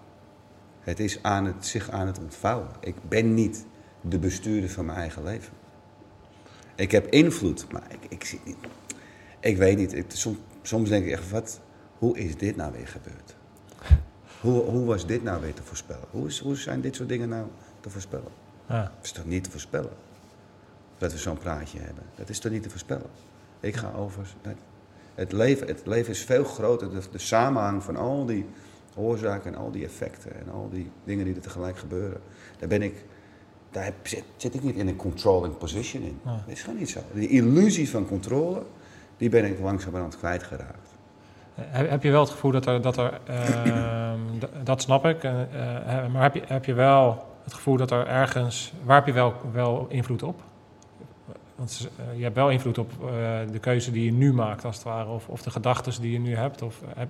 [0.79, 2.67] Het is aan het, zich aan het ontvouwen.
[2.79, 3.65] Ik ben niet
[4.01, 5.53] de bestuurder van mijn eigen leven.
[6.75, 8.39] Ik heb invloed, maar ik, ik.
[9.39, 9.93] Ik weet niet.
[9.93, 11.59] Ik, soms, soms denk ik echt, wat,
[11.97, 13.35] hoe is dit nou weer gebeurd?
[14.41, 16.05] Hoe, hoe was dit nou weer te voorspellen?
[16.11, 17.45] Hoe, is, hoe zijn dit soort dingen nou
[17.79, 18.31] te voorspellen?
[18.95, 19.93] Dat is toch niet te voorspellen?
[20.97, 22.03] Dat we zo'n praatje hebben.
[22.15, 23.09] Dat is toch niet te voorspellen?
[23.59, 24.27] Ik ga over.
[24.41, 24.53] dat-
[25.15, 26.89] Het leven, het leven is veel groter.
[26.89, 28.45] De, de samenhang van al die
[28.95, 32.21] oorzaken en al die effecten en al die dingen die er tegelijk gebeuren.
[32.59, 33.05] Daar ben ik.
[33.71, 36.19] Daar heb- zit, zit ik niet in een controlling position in.
[36.25, 36.31] Ja.
[36.31, 36.99] Dat is gewoon niet zo.
[37.13, 38.63] Die illusie van controle,
[39.17, 40.89] die ben ik langzamerhand kwijtgeraakt.
[41.55, 44.19] Heb, je wel het gevoel dat er, dat er ehm,
[44.63, 48.07] dat snap ik, eh, eh, maar heb je, heb je wel het gevoel dat er
[48.07, 50.41] ergens, waar heb je wel, wel invloed op?
[51.61, 54.75] Want eh, je hebt wel invloed op eh, de keuze die je nu maakt, als
[54.75, 55.09] het ware.
[55.09, 56.61] Of, of de gedachten die je nu hebt.
[56.61, 57.03] Of, eh,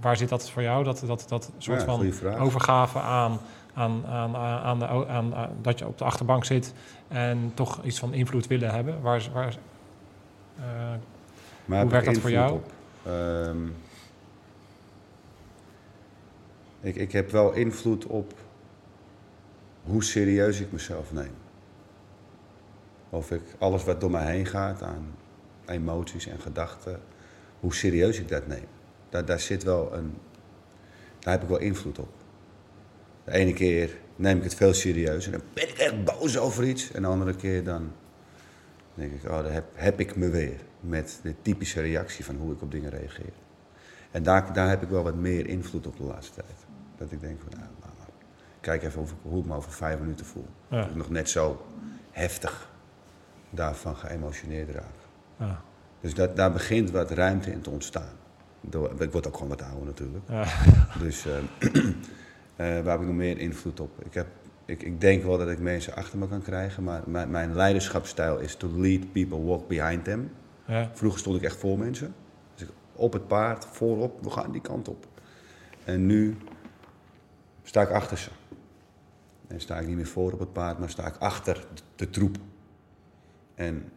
[0.00, 0.84] waar zit dat voor jou?
[0.84, 3.40] Dat, dat, dat soort Ja, van overgave aan,
[3.74, 6.74] aan, aan, aan, de, aan, aan- dat je op de achterbank zit
[7.08, 9.00] en toch iets van invloed willen hebben.
[9.00, 9.56] Waar, waar,
[11.64, 12.60] Maar Hoe werkt dat voor jou?
[13.06, 13.66] Ehm,
[16.80, 18.32] ik, ik heb wel invloed op
[19.84, 21.32] hoe serieus ik mezelf neem.
[23.10, 25.14] Of ik alles wat door mij heen gaat aan
[25.66, 27.00] emoties en gedachten,
[27.60, 28.66] hoe serieus ik dat neem.
[29.08, 30.14] Daar, daar zit wel een.
[31.18, 32.12] Daar heb ik wel invloed op.
[33.24, 36.64] De ene keer neem ik het veel serieus en dan ben ik echt boos over
[36.64, 36.92] iets.
[36.92, 37.92] En de andere keer dan
[38.94, 40.60] denk ik, oh, daar heb, heb ik me weer.
[40.80, 43.32] Met de typische reactie van hoe ik op dingen reageer.
[44.10, 46.66] En daar, daar heb ik wel wat meer invloed op de laatste tijd.
[46.96, 48.10] Dat ik denk van, nou, nou, nou,
[48.60, 50.46] kijk even of ik, hoe ik me over vijf minuten voel.
[50.68, 50.80] Ja.
[50.80, 51.66] Dat ik nog net zo
[52.10, 52.70] heftig
[53.50, 54.94] daarvan geëmotioneerd raak.
[55.36, 55.62] ja,
[56.00, 58.12] Dus dat, daar begint wat ruimte in te ontstaan.
[58.60, 60.24] Door, ik word ook gewoon wat ouder natuurlijk.
[60.98, 61.36] Dus eh,
[62.56, 64.04] eh, waar heb ik nog meer invloed op?
[64.04, 64.26] Ik, heb,
[64.64, 68.38] ik, ik denk wel dat ik mensen achter me kan krijgen, maar mijn, mijn leiderschapsstijl
[68.38, 70.30] is to lead people, walk behind them.
[70.66, 72.14] ja, Vroeger stond ik echt voor mensen.
[72.54, 75.06] Dus ik op het paard, voorop, we gaan die kant op.
[75.84, 76.36] En nu
[77.62, 78.30] sta ik achter ze.
[79.46, 82.36] En sta ik niet meer voor op het paard, maar sta ik achter de troep.
[83.60, 83.92] En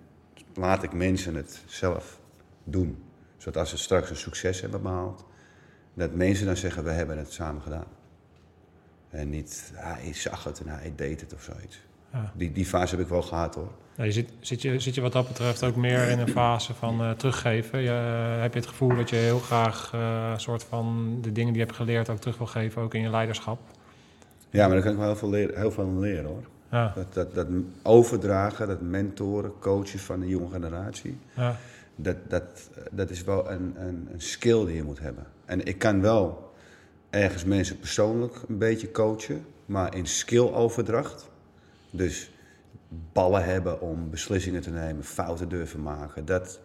[0.53, 2.19] laat ik mensen het zelf
[2.63, 3.03] doen.
[3.37, 5.25] Zodat als ze straks een succes hebben behaald,
[5.93, 7.87] dat mensen dan zeggen, we hebben het samen gedaan.
[9.09, 11.81] En niet, hij zag het en hij deed het of zoiets.
[12.11, 12.31] ja.
[12.35, 13.71] Die, die fase heb ik wel gehad hoor.
[13.95, 16.73] Ja, je zit, zit, je, zit je wat dat betreft ook meer in een fase
[16.73, 17.79] van eh, teruggeven?
[17.79, 17.89] Je,
[18.41, 21.65] heb je het gevoel dat je heel graag eh, soort van de dingen die je
[21.65, 23.59] hebt geleerd ook terug wil geven, ook in je leiderschap?
[24.49, 26.43] Ja, maar daar kan ik wel heel veel, leren, heel veel van leren hoor.
[26.73, 27.47] Ja, Dat, dat, dat
[27.81, 31.17] overdragen, dat mentoren, coachen van de jonge generatie.
[31.35, 31.57] ja,
[31.95, 35.25] Dat, dat, dat is wel een, een, een skill die je moet hebben.
[35.45, 36.53] En ik kan wel
[37.09, 41.29] ergens mensen persoonlijk een beetje coachen, maar in skilloverdracht.
[41.89, 42.31] Dus
[43.13, 46.25] ballen hebben om beslissingen te nemen, fouten durven maken.
[46.25, 46.59] Dat,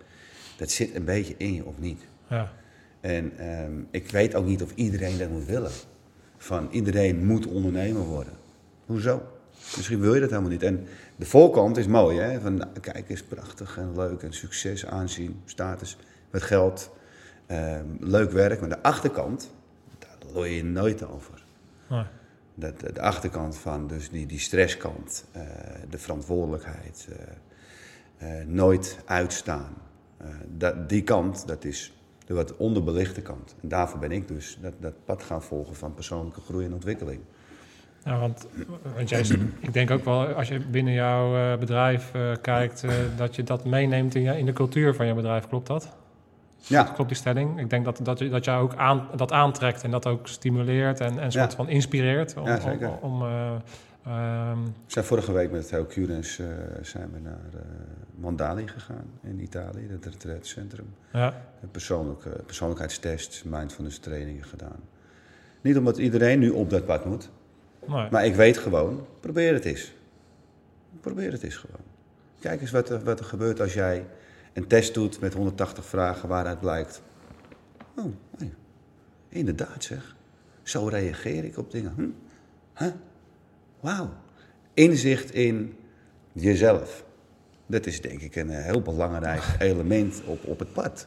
[0.56, 2.00] dat zit een beetje in je of niet.
[2.28, 2.52] ja,
[3.00, 5.70] En ehm, ik weet ook niet of iedereen dat moet willen.
[6.36, 8.32] Van iedereen moet ondernemer worden.
[8.86, 9.22] Hoezo?
[9.76, 10.62] Misschien wil je dat helemaal niet.
[10.62, 10.86] En
[11.16, 12.40] de voorkant is mooi, hè?
[12.40, 15.96] Van nou, kijk, is prachtig en leuk en succes, aanzien, status,
[16.30, 16.90] met geld,
[17.46, 18.60] ehm, leuk werk.
[18.60, 19.50] Maar de achterkant,
[19.98, 21.44] daar hoor je nooit over.
[21.86, 22.04] nee,
[22.54, 25.42] Dat, de achterkant van dus die, die stresskant, eh,
[25.90, 29.74] de verantwoordelijkheid, eh, eh, nooit uitstaan.
[30.16, 31.92] Eh, dat, die kant, dat is
[32.26, 33.54] de wat onderbelichte kant.
[33.62, 37.20] En daarvoor ben ik dus dat, dat pad gaan volgen van persoonlijke groei en ontwikkeling.
[38.08, 38.46] Ja, want,
[38.94, 39.24] want jij,
[39.60, 43.42] ik denk ook wel, als je binnen jouw eh, bedrijf eh, kijkt, eh, dat je
[43.42, 45.46] dat meeneemt in, in de cultuur van je bedrijf.
[45.48, 45.96] Klopt dat?
[46.56, 47.60] Ja, Klopt die stelling?
[47.60, 51.00] Ik denk dat, dat, je, dat jij ook aan, dat aantrekt en dat ook stimuleert
[51.00, 51.56] en, en soort Ja.
[51.56, 52.36] van inspireert.
[52.36, 52.88] Om, Ja, zeker.
[52.88, 53.52] om, om, eh,
[54.06, 56.40] ehm, we zijn vorige week met Theo Curens
[56.82, 57.62] zijn we naar
[58.14, 60.86] Mandali gegaan in Italië, het retreatcentrum.
[61.12, 61.34] ja,
[61.70, 64.80] persoonlijke, persoonlijkheidstests, mindfulness trainingen gedaan.
[65.60, 67.30] Niet omdat iedereen nu op dat pad moet,
[67.88, 69.92] nee, Maar ik weet gewoon, probeer het eens.
[71.00, 71.80] Probeer het eens gewoon.
[72.40, 74.06] Kijk eens wat er, wat er gebeurt als jij
[74.52, 77.02] een test doet met 180 vragen waaruit blijkt.
[77.96, 78.52] Oh, nee.
[79.28, 80.16] inderdaad zeg.
[80.62, 81.92] Zo reageer ik op dingen.
[81.96, 82.08] Hm?
[82.84, 82.92] Huh?
[83.80, 84.10] Wauw.
[84.74, 85.76] Inzicht in
[86.32, 87.04] jezelf.
[87.66, 91.06] Dat is denk ik een eh, heel belangrijk element op, op het pad.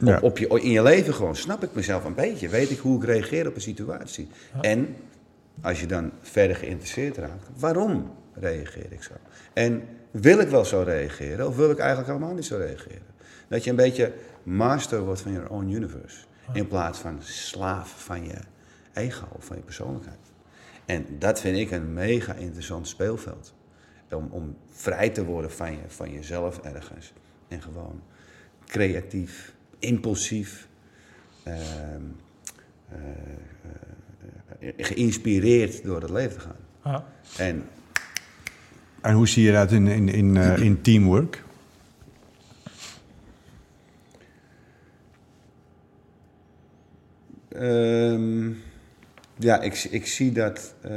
[0.00, 0.16] Ja.
[0.16, 1.36] Op, op je, in je leven gewoon.
[1.36, 2.48] Snap ik mezelf een beetje?
[2.48, 4.28] Weet ik hoe ik reageer op een situatie?
[4.60, 4.96] En
[5.62, 9.12] als je dan verder geïnteresseerd raakt, waarom reageer ik zo?
[9.52, 13.08] En wil ik wel zo reageren of wil ik eigenlijk helemaal niet zo reageren?
[13.48, 16.24] Dat je een beetje master wordt van your own universe.
[16.52, 18.38] In plaats van slaaf van je
[18.92, 20.18] ego van je persoonlijkheid.
[20.84, 23.54] En dat vind ik een mega interessant speelveld.
[24.10, 27.12] Om, om vrij te worden van, je, van jezelf ergens.
[27.48, 28.02] En gewoon
[28.66, 30.68] creatief, impulsief,
[31.42, 31.54] eh,
[34.76, 36.56] geïnspireerd door het leven te gaan.
[36.84, 37.04] ja.
[37.36, 37.64] En
[39.00, 41.42] En hoe zie je dat in, in, in, eh, in teamwork?
[47.48, 48.50] Ehm,
[49.36, 50.92] ja, ik, ik zie dat eh,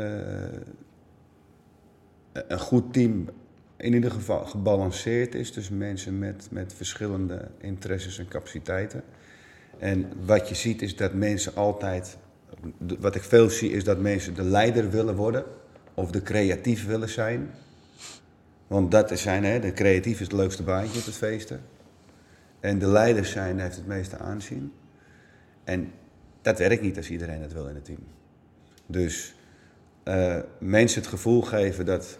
[2.33, 3.29] een goed team
[3.77, 5.53] in ieder geval gebalanceerd is.
[5.53, 9.03] Dus mensen met, met verschillende interesses en capaciteiten.
[9.79, 12.17] En wat je ziet is dat mensen altijd.
[12.99, 15.43] Wat ik veel zie is dat mensen de leider willen worden.
[15.93, 17.49] Of de creatief willen zijn.
[18.67, 21.61] Want dat zijn, hè, de creatief is het leukste baantje op het feesten.
[22.59, 24.73] En de leiders zijn, heeft het meeste aanzien.
[25.63, 25.91] En
[26.41, 28.03] dat werkt niet als iedereen het wil in het team.
[28.85, 29.35] Dus
[30.03, 32.19] eh, mensen het gevoel geven dat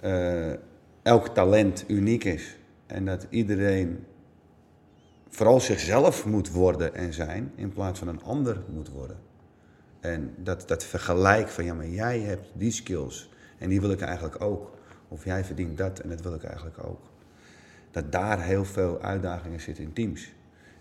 [0.00, 0.52] eh,
[1.02, 2.56] elk talent uniek is.
[2.86, 4.04] En dat iedereen
[5.28, 9.16] vooral zichzelf moet worden en zijn, in plaats van een ander moet worden.
[10.02, 14.00] En dat, dat vergelijk van, ja, maar jij hebt die skills en die wil ik
[14.00, 14.70] eigenlijk ook.
[15.08, 17.00] Of jij verdient dat en dat wil ik eigenlijk ook.
[17.90, 20.32] Dat daar heel veel uitdagingen zitten in teams.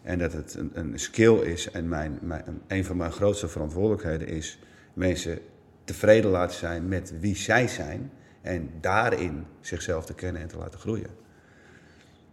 [0.01, 4.27] En dat het een, een skill is en mijn, mijn, een van mijn grootste verantwoordelijkheden
[4.27, 4.59] is
[4.93, 5.39] mensen
[5.83, 8.11] tevreden laten zijn met wie zij zijn.
[8.41, 11.09] En daarin zichzelf te kennen en te laten groeien.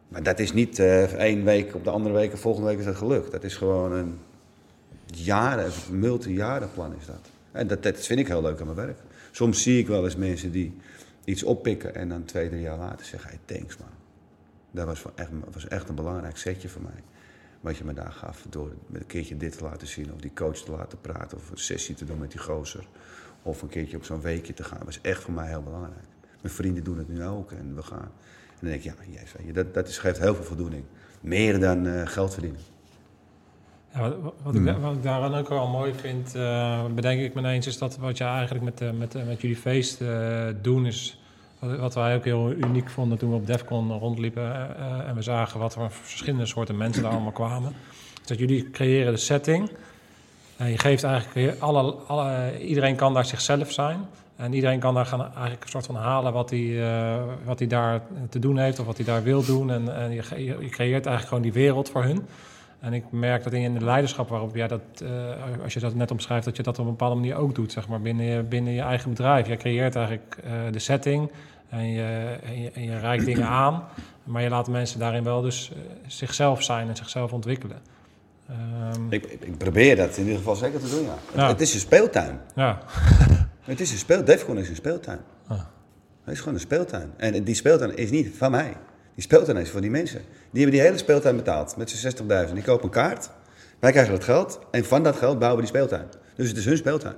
[0.08, 2.84] Maar dat is niet uh, één week op de andere week en volgende week is
[2.84, 3.32] dat gelukt.
[3.32, 4.18] Dat is gewoon een
[5.14, 7.30] jaren, multijarenplan is dat.
[7.52, 8.98] En dat, dat vind ik heel leuk aan mijn werk.
[9.30, 10.76] Soms zie ik wel eens mensen die
[11.24, 13.88] iets oppikken en dan twee, drie jaar later zeggen: hey, thanks man.
[14.70, 17.02] Dat was echt, was echt een belangrijk setje voor mij.
[17.60, 18.46] Wat je me daar gaf.
[18.50, 21.58] Door een keertje dit te laten zien, of die coach te laten praten, of een
[21.58, 22.86] sessie te doen met die gozer.
[23.42, 24.76] Of een keertje op zo'n weekje te gaan.
[24.78, 26.06] Dat was echt voor mij heel belangrijk.
[26.42, 28.10] Mijn vrienden doen het nu ook en we gaan.
[28.48, 30.84] En dan denk ik, ja, yes, dat, dat is, geeft heel veel voldoening.
[31.20, 32.60] Meer dan uh, geld verdienen.
[33.94, 37.40] Ja, wat, wat, ik, wat, ik, daaraan ook wel mooi vind, uh, bedenk ik me
[37.40, 40.02] ineens, is dat wat je eigenlijk met, uh, met, met jullie feest
[40.62, 41.20] doen is...
[41.58, 44.76] Wat, wat, wij ook heel uniek vonden toen we op Defcon rondliepen
[45.06, 47.72] en we zagen wat voor verschillende soorten mensen daar allemaal kwamen.
[48.24, 49.70] dat jullie creëren de setting.
[50.56, 54.00] En je geeft eigenlijk alle, alle, iedereen kan daar zichzelf zijn.
[54.36, 57.68] En iedereen kan daar gaan eigenlijk een soort van halen wat hij, uh, wat hij
[57.68, 59.70] daar te doen heeft of wat hij daar wil doen.
[59.70, 62.26] En, en je, je, creëert eigenlijk gewoon die wereld voor hun.
[62.80, 65.08] En ik merk dat in de leiderschap waarop jij dat, uh,
[65.62, 67.88] als je dat net omschrijft, dat je dat op een bepaalde manier ook doet, zeg
[67.88, 69.46] maar, binnen je, binnen je eigen bedrijf.
[69.46, 71.30] Je creëert eigenlijk uh, de setting
[71.68, 73.84] en je, en je, en je reikt dingen aan,
[74.24, 75.72] maar je laat mensen daarin wel dus
[76.06, 77.78] zichzelf zijn en zichzelf ontwikkelen.
[78.94, 81.48] Um, ik, ik, probeer dat in ieder geval zeker te doen, ja.
[81.48, 82.40] het, is een speeltuin.
[82.54, 82.78] Ja.
[83.68, 85.18] Het is een speel, Defcon is een speeltuin.
[85.46, 85.58] Ah.
[86.24, 87.12] Het is gewoon een speeltuin.
[87.16, 88.74] En die speeltuin is niet van mij.
[89.18, 90.20] Die speeltuin is voor die mensen.
[90.50, 92.08] Die hebben die hele speeltuin betaald met z'n
[92.46, 92.52] 60.000.
[92.52, 93.30] Die kopen een kaart.
[93.78, 94.60] Wij krijgen dat geld.
[94.70, 96.06] En van dat geld bouwen we die speeltuin.
[96.36, 97.14] Dus het is hun speeltuin.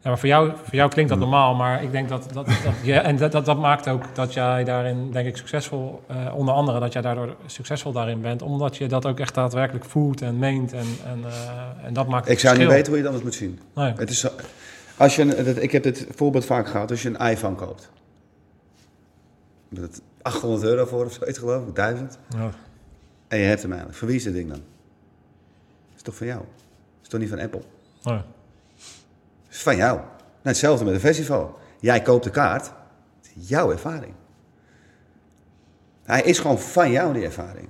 [0.00, 2.74] Ja, maar voor jou, voor jou klinkt dat normaal, maar ik denk dat, dat, dat
[2.82, 6.54] ja, en dat, dat, dat, maakt ook dat jij daarin, denk ik, succesvol, uh, onder
[6.54, 10.38] andere dat jij daardoor succesvol daarin bent, omdat je dat ook echt daadwerkelijk voelt en
[10.38, 13.24] meent en, en, uh, en dat maakt Ik zou niet weten hoe je dat anders
[13.24, 13.60] moet zien.
[13.74, 13.92] Nee.
[13.96, 14.26] Het is
[14.96, 15.24] als je
[15.60, 17.90] ik heb dit voorbeeld vaak gehad, als je een iPhone koopt.
[19.68, 22.18] Met 800 euro voor of zoiets geloof ik, 1000.
[22.28, 22.50] Ja.
[23.28, 23.98] En je hebt hem eigenlijk.
[23.98, 24.62] Voor wie is dit ding dan?
[25.96, 26.42] is toch van jou?
[27.02, 27.62] is toch niet van Apple?
[28.02, 28.20] Nee.
[29.50, 29.96] is van jou.
[29.96, 30.08] Nou,
[30.42, 31.58] hetzelfde met een festival.
[31.80, 32.72] Jij koopt de kaart.
[33.34, 34.12] Jouw ervaring.
[36.02, 37.68] Hij is gewoon van jou, die ervaring.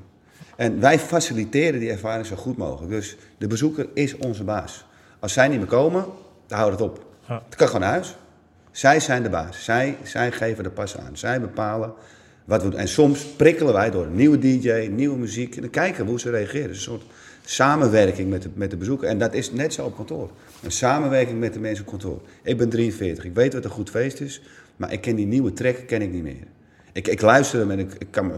[0.57, 2.93] En wij faciliteren die ervaring zo goed mogelijk.
[2.93, 4.87] Dus de bezoeker is onze baas.
[5.19, 6.05] Als zij niet meer komen,
[6.47, 7.05] dan houdt het op.
[7.29, 7.43] Ja.
[7.45, 8.17] Het kan gewoon naar huis.
[8.71, 9.65] Zij zijn de baas.
[9.65, 11.17] Zij, zij geven de pas aan.
[11.17, 11.95] Zij bepalen
[12.45, 12.77] wat we.
[12.77, 15.55] En soms prikkelen wij door een nieuwe DJ, nieuwe muziek.
[15.55, 16.69] En dan kijken we hoe ze reageren.
[16.69, 17.03] een soort
[17.45, 19.09] samenwerking met de, met de bezoeker.
[19.09, 20.31] En dat is net zo op kantoor.
[20.63, 22.21] Een samenwerking met de mensen op kantoor.
[22.43, 23.25] Ik ben 43.
[23.25, 24.43] Ik weet wat een goed feest is.
[24.77, 26.47] Maar ik ken die nieuwe track ken ik niet meer.
[26.93, 28.35] Ik, ik luister hem en ik, ik kan me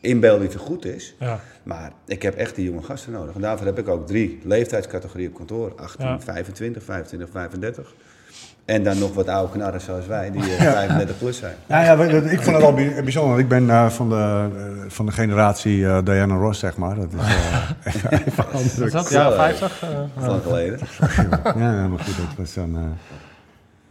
[0.00, 1.14] inbeelden wie het goed is.
[1.18, 1.40] Ja.
[1.62, 3.34] Maar ik heb echt die jonge gasten nodig.
[3.34, 5.74] En daarvoor heb ik ook drie leeftijdscategorieën op kantoor.
[5.76, 7.94] 18, 25, 25, 35.
[8.64, 11.54] En dan nog wat oude knarren zoals wij, die 35 eh, plus zijn.
[11.66, 11.92] Ja, ja,
[12.30, 13.38] ik vond het al bijzonder.
[13.38, 16.94] Ik ben uh, van, de, uh, van de generatie uh, Diana Ross, zeg maar.
[16.94, 17.08] Dat
[17.84, 17.94] is
[18.26, 18.78] even anders.
[18.78, 19.10] Is dat?
[19.10, 19.84] Ja, 50?
[20.26, 20.78] Lang geleden.
[21.56, 22.96] ja, maar goed, dat was dan...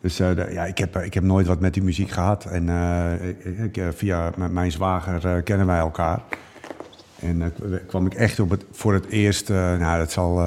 [0.04, 2.46] Dus uh, de, ja, ik heb, ik heb nooit wat met die muziek gehad.
[2.46, 6.20] En uh, ik, ik, via mijn zwager uh, kennen wij elkaar.
[7.24, 7.54] En
[7.88, 10.42] kwam ik echt op het, voor het eerst, nou dat zal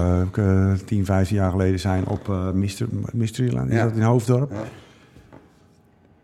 [0.84, 3.70] 10, 15 jaar geleden zijn, op Mister, Mysteryland.
[3.70, 4.50] Is dat in Hoofddorp?
[4.50, 4.64] Ja.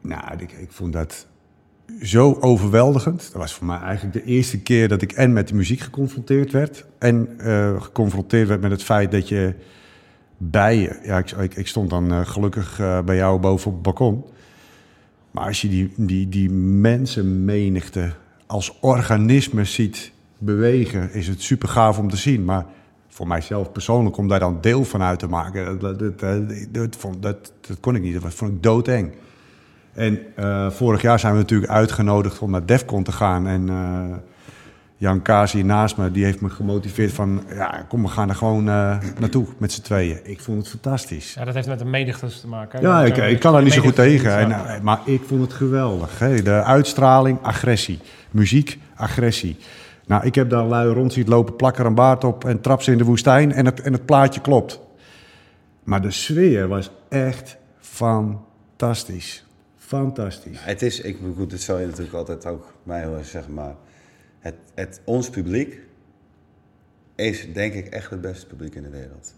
[0.01, 1.27] Nou, ik, ik vond dat
[2.03, 3.23] zo overweldigend.
[3.33, 6.53] Dat was voor mij eigenlijk de eerste keer dat ik en met de muziek geconfronteerd
[6.53, 6.85] werd.
[6.99, 7.29] En
[7.79, 9.55] geconfronteerd werd met het feit dat je
[10.51, 10.97] bijen.
[11.03, 14.25] Ja, ik, ik, stond dan uh, gelukkig uh, bij jou boven op het balkon.
[15.31, 18.13] Maar als je die, die, die mensenmenigte
[18.47, 20.13] als organisme ziet
[20.45, 22.45] bewegen, is het super gaaf om te zien.
[22.45, 22.65] Maar
[23.09, 26.21] voor mijzelf persoonlijk, om daar dan deel van uit te maken, dat, dat,
[26.71, 28.23] dat, dat, dat kon ik niet.
[28.23, 29.13] Dat vond ik doodeng.
[29.93, 33.47] En uh, vorig jaar zijn we natuurlijk uitgenodigd om naar Defcon te gaan.
[33.47, 33.69] En
[35.03, 37.43] Jan Kaas hier naast me, die heeft me gemotiveerd van...
[37.55, 40.21] ja, kom, we gaan er gewoon eh, naartoe met z'n tweeën.
[40.25, 41.35] Ik vond het fantastisch.
[41.35, 42.79] Ja, dat heeft met de menigtes te maken.
[42.79, 42.87] hè?
[42.87, 44.37] Ja, ik, eh, ik kan daar niet zo goed tegen.
[44.37, 46.19] En, eh, maar ik vond het geweldig.
[46.19, 46.43] Hè?
[46.43, 47.99] De uitstraling, agressie.
[48.31, 49.57] Muziek, agressie.
[50.07, 52.83] Nou, ik heb daar lui rond zien lopen, plak er een baard op en trap
[52.83, 54.81] ze in de woestijn en het, en het plaatje klopt.
[55.83, 59.47] Maar de sfeer was echt fantastisch.
[59.77, 60.65] Fantastisch.
[60.65, 63.75] Het is, ik goed, dit zal je natuurlijk altijd ook mij horen zeggen, maar
[64.39, 65.81] het, het, ons publiek
[67.15, 69.35] is denk ik echt het beste publiek in de wereld.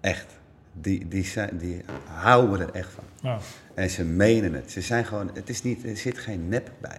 [0.00, 0.38] Echt.
[0.72, 3.04] Die, die, zijn, die houden er echt van.
[3.22, 3.38] Ja.
[3.74, 4.70] En ze menen het.
[4.70, 6.98] Ze zijn gewoon, het is niet, er zit geen nep bij.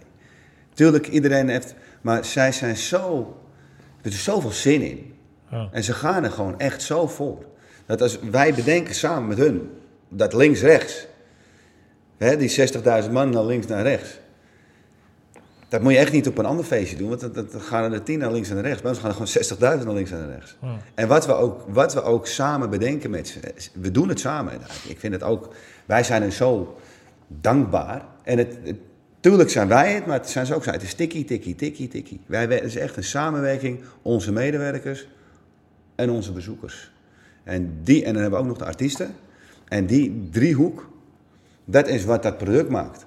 [0.74, 3.38] Tuurlijk, iedereen heeft, maar zij zijn zo,
[4.02, 5.16] er is zoveel zin in.
[5.50, 5.70] Ja.
[5.72, 7.46] En ze gaan er gewoon echt zo voor.
[7.86, 9.70] Dat als wij bedenken samen met hun,
[10.10, 11.08] dat links-rechts,
[12.18, 12.70] hè, die
[13.04, 14.20] 60.000 man naar links naar rechts.
[15.70, 18.20] Dat moet je echt niet op een ander feestje doen, want dan gaan er 10
[18.20, 18.82] naar links en naar rechts.
[18.82, 20.58] Bij ons gaan er gewoon 60.000 naar links en naar rechts.
[20.62, 20.78] Ja.
[20.96, 23.40] En wat we, ook, wat we ook samen bedenken met ze,
[23.74, 24.54] we doen het samen.
[24.88, 25.54] Ik vind het ook,
[25.86, 26.78] wij zijn er zo
[27.28, 28.06] dankbaar.
[28.24, 28.80] En het, het-
[29.22, 30.64] tuurlijk zijn wij het, maar het zijn ze ook.
[30.64, 30.72] zo.
[30.72, 32.20] Het is tikkie, tikkie, tikkie, tikkie.
[32.26, 35.08] Wij, het is echt een samenwerking, onze medewerkers
[35.96, 36.92] en onze bezoekers.
[37.44, 39.16] En, die, en dan hebben we ook nog de artiesten.
[39.68, 40.90] En die driehoek,
[41.66, 43.06] dat is wat dat product maakt.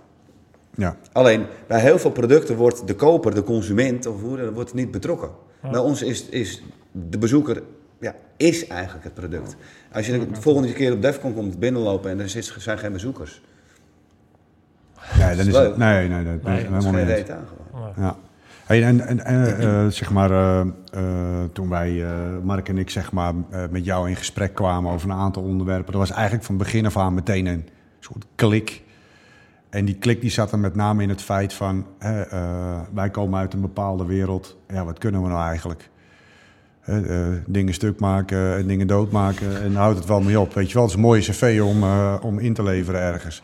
[0.75, 0.97] Ja.
[1.12, 5.31] Alleen bij heel veel producten wordt de koper, de consument of hoe wordt niet betrokken.
[5.71, 6.62] Bij ons is, is
[6.93, 7.62] de bezoeker
[8.01, 9.57] ja, is eigenlijk het product.
[9.93, 13.43] Als je de volgende keer op Defcon komt binnenlopen en er zijn geen bezoekers,
[15.19, 17.05] Nee, dan is het, nee, nee, dat Nee, is helemaal geen niet.
[17.07, 17.93] reet aan gewoon.
[17.97, 18.17] Ja.
[18.65, 20.67] Hey, en en, en eh, zeg maar, eh, eh,
[21.53, 22.11] toen wij, eh,
[22.43, 25.93] Mark en ik, zeg maar, eh, met jou in gesprek kwamen over een aantal onderwerpen,
[25.93, 27.69] dat was eigenlijk van begin af aan meteen een
[28.01, 28.83] soort klik.
[29.71, 32.21] En die klik die zat er met name in het feit van, eh,
[32.95, 34.57] wij komen uit een bepaalde wereld.
[34.69, 35.91] Ja, wat kunnen we nou eigenlijk?
[36.81, 40.55] Hè, eh, dingen stuk maken en dingen doodmaken en houdt het wel mee op.
[40.55, 43.43] Weet je wel, het is een mooie cv om, eh, om in te leveren ergens.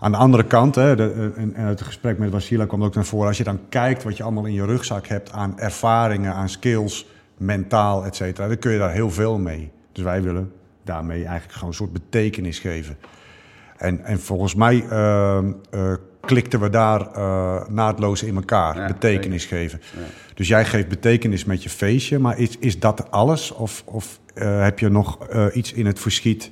[0.00, 2.94] Aan de andere kant, hè, de, en, en uit het gesprek met Wasila kwam ook
[2.94, 3.28] naar voren...
[3.28, 7.06] als je dan kijkt wat je allemaal in je rugzak hebt aan ervaringen, aan skills,
[7.36, 8.48] mentaal, et cetera...
[8.48, 9.70] dan kun je daar heel veel mee.
[9.92, 10.52] Dus wij willen
[10.84, 12.96] daarmee eigenlijk gewoon een soort betekenis geven.
[13.76, 19.44] En, en volgens mij eh, eh, klikten we daar eh, naadloos in elkaar, Ja, betekenis
[19.44, 19.80] geven.
[20.34, 23.52] Dus jij geeft betekenis met je feestje, maar is, is dat alles?
[23.52, 26.50] Of, of eh, heb je nog eh, iets in het verschiet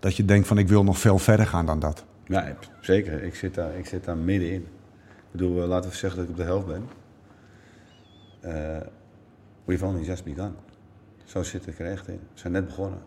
[0.00, 2.04] dat je denkt van ik wil nog veel verder gaan dan dat?
[2.26, 3.22] Nee, zeker.
[3.22, 4.60] Ik zit daar, ik zit daar middenin.
[5.16, 6.88] Ik bedoel, eh, laten we zeggen dat ik op de helft ben.
[8.40, 8.80] Eh
[9.64, 10.54] we've only just begun.
[11.24, 12.14] Zo zit ik er echt in.
[12.32, 12.98] We zijn net begonnen.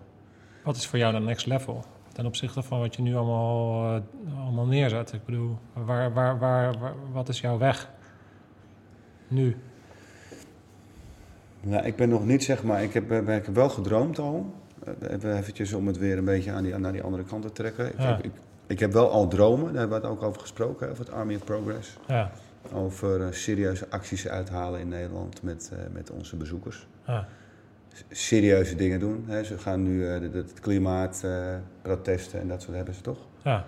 [0.64, 1.84] Wat is voor jou de next level?
[2.14, 5.14] Ten opzichte van wat je nu allemaal, eh, allemaal neerzet.
[5.14, 7.90] Ik bedoel, waar, waar, waar, waar- wat is jouw weg?
[9.28, 9.58] Nu.
[11.62, 14.54] Nou, ik ben nog niet, zeg maar, ik heb, eh, ik heb wel gedroomd al.
[15.02, 17.92] Even eventjes om het weer een beetje aan die, naar die andere kant te trekken.
[17.98, 18.20] Ja.
[18.22, 18.32] ik,
[18.70, 21.14] ik heb wel al dromen, daar hebben we het ook over gesproken, hè, over het
[21.14, 21.98] Army of Progress.
[22.08, 22.32] Ja,
[22.74, 26.88] Over eh, serieuze acties uithalen in Nederland met, eh, met onze bezoekers.
[27.08, 27.28] ja,
[28.12, 29.26] Serieuze dingen doen.
[29.28, 29.44] Hè.
[29.44, 33.18] Ze gaan nu eh, het klimaatprotesten en dat soort hebben ze toch?
[33.44, 33.66] ja.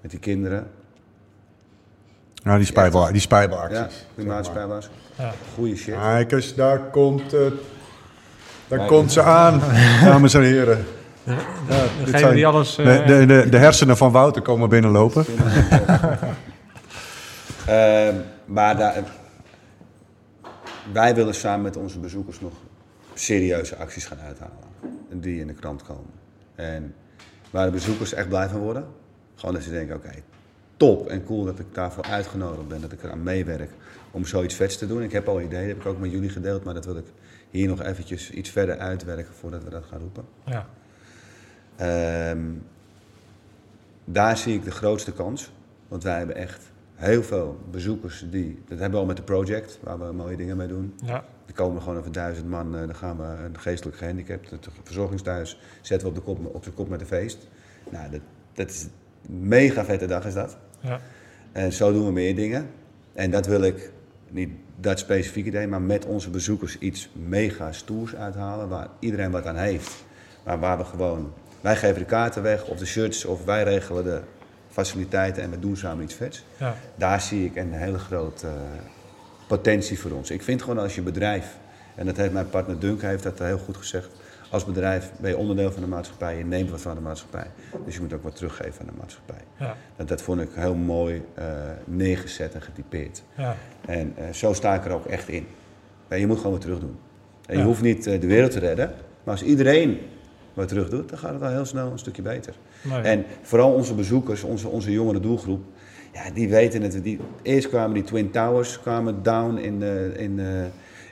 [0.00, 0.66] Met die kinderen.
[2.42, 3.78] Nou, die spijbel, die spijbelacties.
[3.78, 4.88] Ja, klimaatspijlers.
[5.18, 5.32] ja.
[5.54, 5.94] Goeie shit.
[5.94, 7.54] Kijk eens, daar komt het.
[8.68, 9.60] Daar komt ze aan,
[10.04, 10.84] dames en heren.
[11.24, 12.78] Ja, zijn- die alles...
[12.78, 15.24] eh, de, de, de, de hersenen van Wouter komen binnenlopen.
[17.66, 18.14] Ehm,
[18.44, 19.02] maar daar,
[20.92, 22.52] wij willen samen met onze bezoekers nog
[23.14, 24.52] serieuze acties gaan uithalen.
[25.10, 26.10] Die in de krant komen.
[26.54, 26.94] En
[27.50, 28.86] waar de bezoekers echt blij van worden.
[29.34, 30.10] Gewoon dat ze denken, oké,
[30.76, 32.80] top en cool dat ik daarvoor uitgenodigd ben.
[32.80, 33.70] Dat ik eraan meewerk
[34.10, 35.02] om zoiets vets te doen.
[35.02, 36.64] Ik heb al ideeën, heb ik ook met jullie gedeeld.
[36.64, 37.06] Maar dat wil ik
[37.50, 40.24] hier nog eventjes iets verder uitwerken voordat we dat gaan roepen.
[40.44, 40.66] ja,
[41.76, 42.40] Ehm,
[44.04, 45.52] daar zie ik de grootste kans.
[45.88, 48.62] Want wij hebben echt heel veel bezoekers die.
[48.68, 50.94] Dat hebben we al met de project, waar we mooie dingen mee doen.
[51.04, 54.68] ja, Er komen gewoon over duizend man, eh, dan gaan we een geestelijk gehandicapt, het
[54.82, 57.48] verzorgingsthuis, zetten we op de kop, op de kop met een feest.
[57.90, 58.20] Nou, dat,
[58.52, 60.56] dat is een mega vette dag is dat.
[60.80, 61.00] ja.
[61.52, 62.70] En zo doen we meer dingen.
[63.12, 63.92] En dat wil ik,
[64.30, 64.50] niet
[64.80, 68.68] dat specifieke idee, maar met onze bezoekers iets mega stoers uithalen.
[68.68, 70.04] Waar iedereen wat aan heeft.
[70.44, 71.32] Maar waar we gewoon,
[71.64, 74.20] wij geven de kaarten weg of de shirts of wij regelen de
[74.70, 76.44] faciliteiten en we doen samen iets vets.
[76.56, 76.74] ja.
[76.94, 78.52] Daar zie ik een hele grote eh,
[79.48, 80.30] potentie voor ons.
[80.30, 81.56] Ik vind gewoon als je bedrijf,
[81.94, 84.08] en dat heeft mijn partner Duncan heeft dat heel goed gezegd.
[84.50, 87.46] Als bedrijf ben je onderdeel van de maatschappij, je neemt wat van de maatschappij.
[87.84, 89.42] Dus je moet ook wat teruggeven aan de maatschappij.
[89.58, 89.76] ja.
[89.96, 91.46] Dat, dat vond ik heel mooi eh,
[91.84, 93.22] neergezet en getypeerd.
[93.36, 93.56] ja.
[93.86, 95.46] En eh, zo sta ik er ook echt in.
[96.08, 96.98] Je moet gewoon wat terug doen.
[97.46, 98.88] En je hoeft niet de wereld te redden.
[99.24, 99.98] Maar als iedereen
[100.54, 102.54] wat terug doet, dan gaat het al heel snel een stukje beter.
[102.82, 103.00] Nee.
[103.00, 105.64] En vooral onze bezoekers, onze, onze jongere doelgroep,
[106.12, 107.02] ja, die weten het.
[107.02, 110.46] Die, eerst kwamen die Twin Towers kwamen down in, eh, in, eh,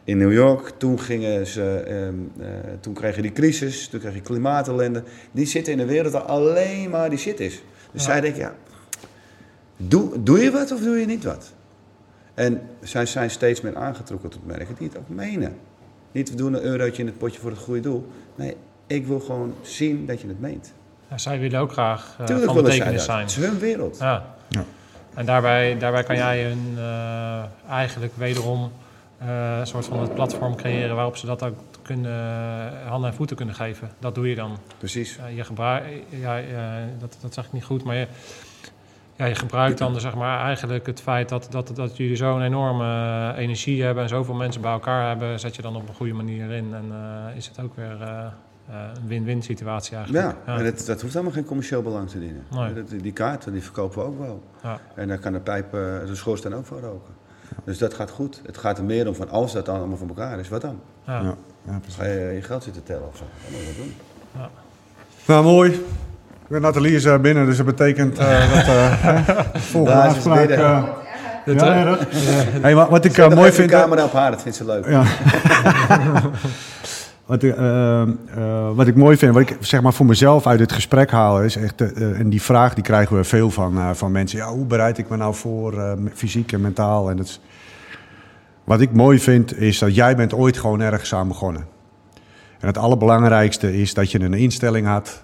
[0.05, 0.72] in New York.
[0.76, 2.49] Toen, gingen ze, ehm, eh,
[2.80, 5.03] toen kreeg je die crisis, toen kreeg je klimaatellende.
[5.32, 7.62] Die zitten in een wereld waar alleen maar die shit is.
[7.93, 8.11] Dus Ja.
[8.11, 8.55] zij denken, ja,
[9.76, 11.53] doe, doe je wat of doe je niet wat?
[12.34, 15.57] En zij zijn steeds meer aangetrokken tot merken die het ook menen.
[16.12, 18.07] Niet we doen een eurotje in het potje voor het goede doel.
[18.34, 18.57] Nee,
[18.95, 20.72] ik wil gewoon zien dat je het meent.
[21.11, 23.14] Ja, zij willen ook graag eh, Tuurlijk van willen zij betekenis dat.
[23.14, 23.26] zijn.
[23.26, 23.99] Het is hun wereld.
[23.99, 24.24] Ja.
[24.49, 24.64] Ja.
[25.14, 28.72] En daarbij, daarbij kan jij een, eh, eigenlijk wederom
[29.18, 33.36] eh, een soort van het platform creëren waarop ze dat ook kunnen, handen en voeten
[33.36, 33.90] kunnen geven.
[33.99, 34.59] Dat doe je dan.
[34.78, 35.16] Precies.
[35.16, 36.47] Ja, je gebruikt, ja, eh,
[36.99, 38.07] dat, dat zeg ik niet goed, maar je,
[39.16, 43.34] ja, je gebruikt dan zeg maar, eigenlijk het feit dat, dat, dat jullie zo'n enorme
[43.36, 46.51] energie hebben en zoveel mensen bij elkaar hebben, zet je dan op een goede manier
[46.51, 46.74] in.
[46.74, 47.97] En eh, is het ook weer
[48.70, 50.36] een win-win situatie eigenlijk.
[50.46, 52.44] Ja, en dat, dat hoeft allemaal geen commercieel belang te dienen.
[52.50, 52.72] Nee.
[52.74, 54.42] Dat, die kaarten die verkopen we ook wel.
[54.62, 54.78] Ja.
[54.94, 57.14] En daar kan de pijp, eh, de schoorsteen ook van roken.
[57.64, 58.40] Dus dat gaat goed.
[58.46, 60.80] Het gaat er meer om van als dat allemaal van elkaar is, wat dan?
[61.06, 61.20] Ja.
[61.20, 61.34] Ja,
[61.66, 61.80] ja.
[61.96, 63.24] Ga je je geld zitten tellen of zo?
[63.42, 63.94] Dan moet je dat doen.
[65.26, 65.84] Nou, mooi.
[66.48, 70.48] Nathalie is eh, binnen, dus dat betekent eh, dat eh, de volgende afspraak...
[70.48, 70.98] eh, ja,
[71.44, 72.06] eh, erg.
[72.62, 73.70] Hey, wat, wat ik eh, mooi vind...
[73.70, 74.86] de camera op haar, dat vindt ze leuk.
[74.88, 75.04] Ja.
[77.32, 78.08] wat, ik, eh, eh,
[78.74, 81.56] wat ik mooi vind, wat ik zeg maar voor mezelf uit het gesprek haal, is
[81.56, 84.38] echt, eh, en die vraag die krijgen we veel van, van mensen.
[84.38, 87.10] Ja, hoe bereid ik me nou voor, fysiek en mentaal?
[87.10, 87.40] En dat is,
[88.64, 91.66] wat ik mooi vind, is dat jij bent ooit gewoon ergens aan begonnen.
[92.60, 95.22] En het allerbelangrijkste is dat je een instelling had.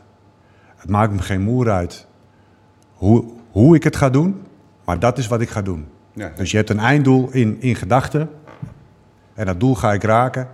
[0.76, 2.06] Het maakt me geen moer uit
[2.94, 4.42] hoe, hoe ik het ga doen,
[4.84, 5.86] maar dat is wat ik ga doen.
[6.12, 6.32] Ja.
[6.36, 8.30] Dus je hebt een einddoel in, in gedachten.
[9.34, 10.48] En dat doel ga ik raken.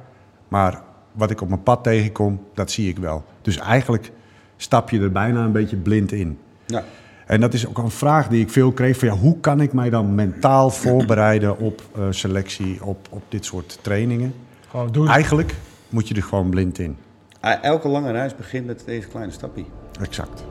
[0.48, 0.82] Maar
[1.14, 3.24] wat ik op mijn pad tegenkom, dat zie ik wel.
[3.42, 4.12] Dus eigenlijk
[4.56, 6.38] stap je er bijna een beetje blind in.
[6.66, 6.84] Ja.
[7.26, 8.98] En dat is ook een vraag die ik veel kreeg.
[8.98, 13.44] Van, ja, hoe kan ik mij dan mentaal voorbereiden op eh, selectie, op, op dit
[13.44, 14.34] soort trainingen?
[14.68, 15.08] gewoon doen.
[15.08, 15.54] Eigenlijk
[15.88, 16.96] moet je er gewoon blind in.
[17.40, 19.64] Ah, Elke lange reis begint met deze kleine stapje.
[20.00, 20.44] Exact.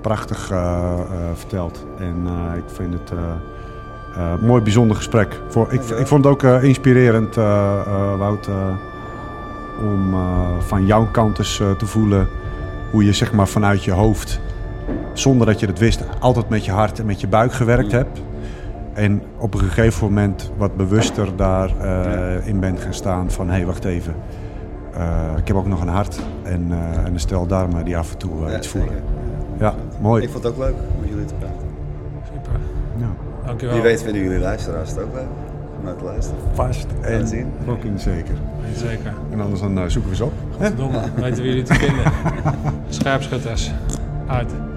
[0.00, 1.86] Prachtig eh, eh, verteld.
[1.98, 3.34] En eh, ik vind het eh
[4.16, 5.40] eh, mooi, bijzonder gesprek.
[5.48, 8.74] Voor, ik, ik vond het ook eh, inspirerend, eh, eh, Wout, eh,
[9.82, 12.28] om eh, van jouw kant eens eh, te voelen
[12.90, 14.40] hoe je zeg maar, vanuit je hoofd,
[15.12, 18.22] zonder dat je het wist, altijd met je hart en met je buik gewerkt hebt.
[18.92, 23.66] En op een gegeven moment wat bewuster daarin in bent gaan staan van hé, hey,
[23.66, 24.14] wacht even.
[24.92, 28.12] Eh, ik heb ook nog een hart en, eh, en een stel darmen die af
[28.12, 29.02] en toe eh, Ja, iets voelen.
[29.58, 30.22] Ja, mooi.
[30.22, 31.66] Ik vond het ook leuk om met jullie te praten.
[32.24, 32.60] Super.
[32.96, 33.06] Ja,
[33.46, 33.74] Dankjewel.
[33.74, 35.26] Wie weet vinden jullie luisteraars het ook leuk
[35.82, 36.40] naar te luisteren.
[36.52, 37.52] vast en zien.
[37.64, 38.34] fucking zeker.
[38.76, 39.12] Zeker.
[39.30, 40.32] En anders dan eh, zoeken we ze op.
[40.50, 41.00] Godverdomme.
[41.14, 42.12] Weten we jullie te vinden.
[42.88, 43.70] Scherpschutters.
[44.26, 44.71] Uit.